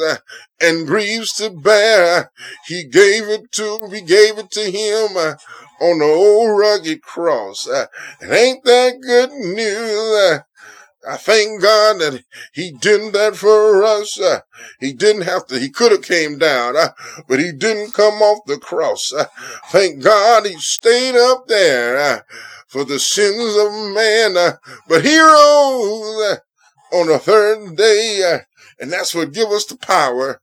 and 0.62 0.88
griefs 0.88 1.38
to 1.38 1.50
bear. 1.50 2.32
He 2.68 2.84
gave 2.84 3.24
it 3.24 3.52
to, 3.54 3.80
we 3.90 4.02
gave 4.02 4.38
it 4.38 4.52
to 4.52 4.72
him 4.72 5.36
on 5.80 6.00
the 6.00 6.06
old 6.06 6.58
rugged 6.58 7.02
cross. 7.02 7.68
Uh, 7.68 7.86
and 8.22 8.32
ain't 8.32 8.64
that 8.64 9.00
good 9.02 9.32
news? 9.32 10.00
Uh, 10.00 10.40
I 11.08 11.16
thank 11.16 11.62
God 11.62 12.00
that 12.00 12.24
he 12.54 12.72
did 12.72 13.14
that 13.14 13.36
for 13.38 13.84
us. 13.84 14.20
Uh, 14.20 14.42
he 14.80 14.92
didn't 14.94 15.22
have 15.22 15.48
to, 15.48 15.60
he 15.60 15.70
could 15.70 15.92
have 15.92 16.02
came 16.02 16.38
down, 16.38 16.76
uh, 16.76 16.90
but 17.28 17.40
he 17.40 17.52
didn't 17.52 17.94
come 17.94 18.16
off 18.16 18.46
the 18.46 18.58
cross. 18.58 19.14
Uh, 19.14 19.26
thank 19.70 20.04
God 20.04 20.46
he 20.46 20.58
stayed 20.58 21.16
up 21.16 21.48
there 21.48 21.98
uh, 21.98 22.20
for 22.68 22.84
the 22.84 23.00
sins 23.00 23.56
of 23.56 23.72
man. 23.96 24.36
Uh, 24.36 24.58
but 24.90 25.06
he 25.06 25.18
rose 25.18 26.32
uh, 26.32 26.38
on 26.94 27.08
the 27.08 27.20
third 27.20 27.78
day. 27.78 28.42
And 28.80 28.92
that's 28.92 29.16
what 29.16 29.34
give 29.34 29.50
us 29.50 29.66
the 29.66 29.78
power. 29.78 30.42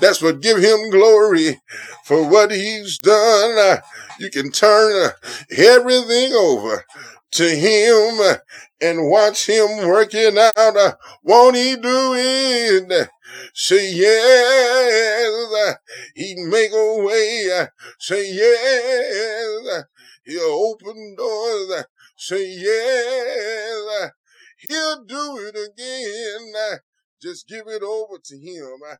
That's 0.00 0.22
what 0.22 0.40
give 0.40 0.58
him 0.58 0.90
glory 0.90 1.60
for 2.04 2.28
what 2.28 2.50
he's 2.50 2.98
done. 2.98 3.78
You 4.18 4.30
can 4.30 4.50
turn 4.50 5.06
uh, 5.06 5.10
everything 5.56 6.32
over 6.32 6.84
to 7.32 7.48
him 7.48 8.38
and 8.80 9.10
watch 9.10 9.46
him 9.48 9.86
working 9.86 10.38
out. 10.38 10.56
Uh, 10.56 10.94
won't 11.22 11.56
he 11.56 11.76
do 11.76 12.14
it? 12.16 13.08
Say 13.54 13.92
yes. 13.92 15.76
He'd 16.14 16.38
make 16.38 16.72
a 16.72 17.02
way. 17.04 17.66
Say 17.98 18.32
yes. 18.32 19.84
He'll 20.24 20.42
open 20.42 21.14
doors. 21.16 21.84
Say 22.16 22.46
yes. 22.56 24.10
He'll 24.58 25.04
do 25.04 25.38
it 25.38 25.56
again. 25.56 26.80
Uh, 27.18 27.22
Just 27.22 27.48
give 27.48 27.66
it 27.66 27.82
over 27.82 28.18
to 28.22 28.38
him. 28.38 28.78
uh, 28.90 28.94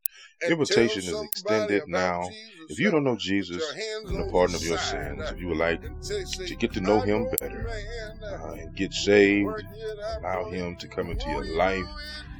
Invitation 0.46 1.02
is 1.02 1.22
extended 1.22 1.82
now. 1.86 2.28
Jesus. 2.28 2.70
If 2.70 2.78
you 2.78 2.90
don't 2.90 3.04
know 3.04 3.16
Jesus 3.16 3.62
and 4.06 4.18
the 4.18 4.30
pardon 4.30 4.56
of 4.56 4.62
your 4.62 4.78
sins, 4.78 5.20
uh, 5.20 5.32
if 5.34 5.40
you 5.40 5.48
would 5.48 5.56
like 5.58 5.82
and 5.84 6.04
say- 6.04 6.24
say, 6.24 6.46
to 6.46 6.54
get 6.56 6.72
to 6.74 6.80
know 6.80 7.00
him 7.00 7.28
better 7.40 7.68
uh, 7.68 8.26
uh, 8.26 8.52
and 8.52 8.74
get 8.76 8.92
saved, 8.92 9.46
work 9.46 9.62
it 9.72 9.98
out 10.00 10.20
allow 10.22 10.50
him 10.50 10.76
to 10.76 10.88
come 10.88 11.10
into 11.10 11.28
your 11.30 11.44
life, 11.44 11.86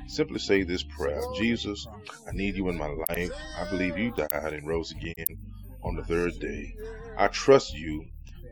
simply 0.06 0.38
say 0.38 0.62
this 0.62 0.82
prayer 0.82 1.20
Jesus, 1.36 1.86
I 2.26 2.32
need 2.32 2.56
you 2.56 2.68
in 2.68 2.76
my 2.76 2.88
life. 3.08 3.30
I 3.58 3.68
believe 3.70 3.98
you 3.98 4.10
died 4.12 4.52
and 4.52 4.66
rose 4.66 4.90
again 4.92 5.38
on 5.82 5.96
the 5.96 6.04
third 6.04 6.38
day. 6.40 6.74
I 7.16 7.28
trust 7.28 7.74
you 7.74 8.04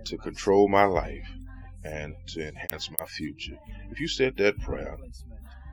to 0.04 0.16
control 0.18 0.68
my 0.68 0.84
life 0.84 1.28
and 1.84 2.14
to 2.28 2.48
enhance 2.48 2.90
my 2.98 3.06
future. 3.06 3.58
If 3.90 4.00
you 4.00 4.08
said 4.08 4.36
that 4.38 4.58
prayer, 4.60 4.96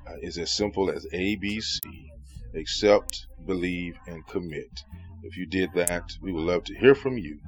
uh, 0.08 0.16
it's 0.22 0.38
as 0.38 0.52
simple 0.52 0.90
as 0.90 1.06
ABC 1.14 1.80
accept, 2.56 3.28
believe, 3.46 3.98
and 4.08 4.26
commit. 4.28 4.84
If 5.24 5.38
you 5.38 5.46
did 5.46 5.72
that, 5.74 6.12
we 6.22 6.32
would 6.32 6.46
love 6.46 6.64
to 6.66 6.78
hear 6.78 6.96
from 6.96 7.18
you. 7.18 7.40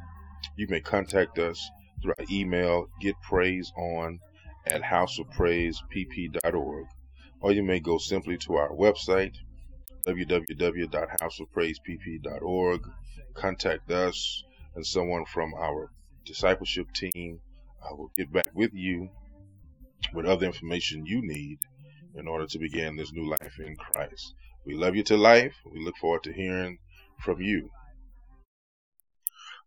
You 0.56 0.68
may 0.70 0.80
contact 0.80 1.38
us 1.40 1.70
through 2.02 2.14
our 2.18 2.26
email, 2.32 2.88
getpraiseon 3.04 4.20
at 4.68 4.82
houseofpraisepp.org, 4.82 6.86
or 7.42 7.52
you 7.52 7.64
may 7.64 7.80
go 7.80 7.98
simply 7.98 8.38
to 8.38 8.56
our 8.56 8.72
website, 8.72 9.36
www.houseofpraisepp.org, 10.08 12.82
contact 13.34 13.92
us, 13.92 14.44
and 14.76 14.86
someone 14.86 15.26
from 15.26 15.54
our 15.56 15.92
discipleship 16.26 16.92
team. 16.94 17.40
Will 17.92 18.12
get 18.18 18.34
back 18.34 18.50
with 18.56 18.74
you 18.74 19.10
with 20.12 20.26
other 20.26 20.48
information 20.48 21.06
you 21.06 21.22
need 21.22 21.60
in 22.18 22.28
order 22.28 22.48
to 22.48 22.60
begin 22.60 22.96
this 22.96 23.12
new 23.14 23.30
life 23.30 23.60
in 23.60 23.76
Christ. 23.76 24.34
We 24.66 24.74
love 24.76 24.96
you 24.96 25.04
to 25.04 25.18
life. 25.18 25.54
We 25.72 25.84
look 25.84 25.96
forward 25.98 26.24
to 26.24 26.34
hearing 26.34 26.80
from 27.24 27.42
you. 27.42 27.70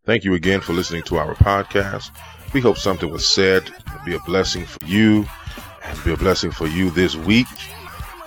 Thank 0.04 0.24
you 0.24 0.34
again 0.34 0.60
for 0.60 0.72
listening 0.72 1.02
to 1.04 1.18
our 1.18 1.34
podcast. 1.34 2.10
We 2.54 2.60
hope 2.60 2.78
something 2.78 3.10
was 3.10 3.28
said 3.28 3.66
to 3.66 4.02
be 4.06 4.14
a 4.14 4.20
blessing 4.20 4.64
for 4.64 4.84
you 4.86 5.26
and 5.84 6.04
be 6.04 6.12
a 6.12 6.16
blessing 6.16 6.50
for 6.50 6.66
you 6.66 6.90
this 6.90 7.14
week. 7.14 7.46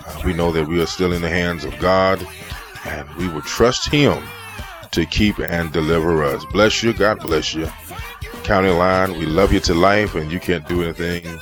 Uh, 0.06 0.22
we 0.24 0.32
know 0.32 0.52
that 0.52 0.68
we 0.68 0.80
are 0.80 0.86
still 0.86 1.12
in 1.12 1.22
the 1.22 1.28
hands 1.28 1.64
of 1.64 1.76
God 1.78 2.24
and 2.84 3.08
we 3.16 3.28
will 3.28 3.42
trust 3.42 3.88
Him 3.88 4.22
to 4.92 5.06
keep 5.06 5.38
and 5.38 5.72
deliver 5.72 6.22
us. 6.22 6.44
Bless 6.52 6.82
you. 6.82 6.92
God 6.92 7.20
bless 7.20 7.54
you. 7.54 7.66
County 8.44 8.70
Line, 8.70 9.18
we 9.18 9.26
love 9.26 9.52
you 9.52 9.60
to 9.60 9.74
life 9.74 10.14
and 10.14 10.30
you 10.30 10.38
can't 10.38 10.66
do 10.68 10.82
anything 10.82 11.38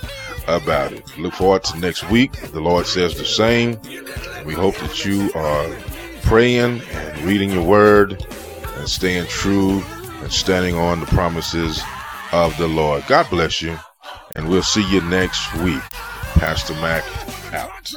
about 0.57 0.93
it. 0.93 1.19
Look 1.19 1.35
forward 1.35 1.65
to 1.65 1.79
next 1.79 2.09
week. 2.11 2.33
The 2.53 2.61
Lord 2.61 2.87
says 2.87 3.17
the 3.17 3.25
same. 3.25 3.79
We 4.45 4.55
hope 4.55 4.77
that 4.77 5.05
you 5.05 5.31
are 5.35 5.69
praying 6.23 6.83
and 6.93 7.23
reading 7.23 7.51
your 7.51 7.65
word 7.65 8.25
and 8.77 8.89
staying 8.89 9.27
true 9.27 9.83
and 10.23 10.33
standing 10.33 10.77
on 10.77 11.01
the 11.01 11.07
promises 11.07 11.83
of 12.33 12.57
the 12.59 12.69
Lord. 12.69 13.05
God 13.07 13.29
bless 13.31 13.63
you. 13.63 13.79
And 14.37 14.49
we'll 14.49 14.63
see 14.63 14.89
you 14.91 15.01
next 15.03 15.55
week. 15.57 15.83
Pastor 16.35 16.75
Mac 16.75 17.05
out. 17.53 17.93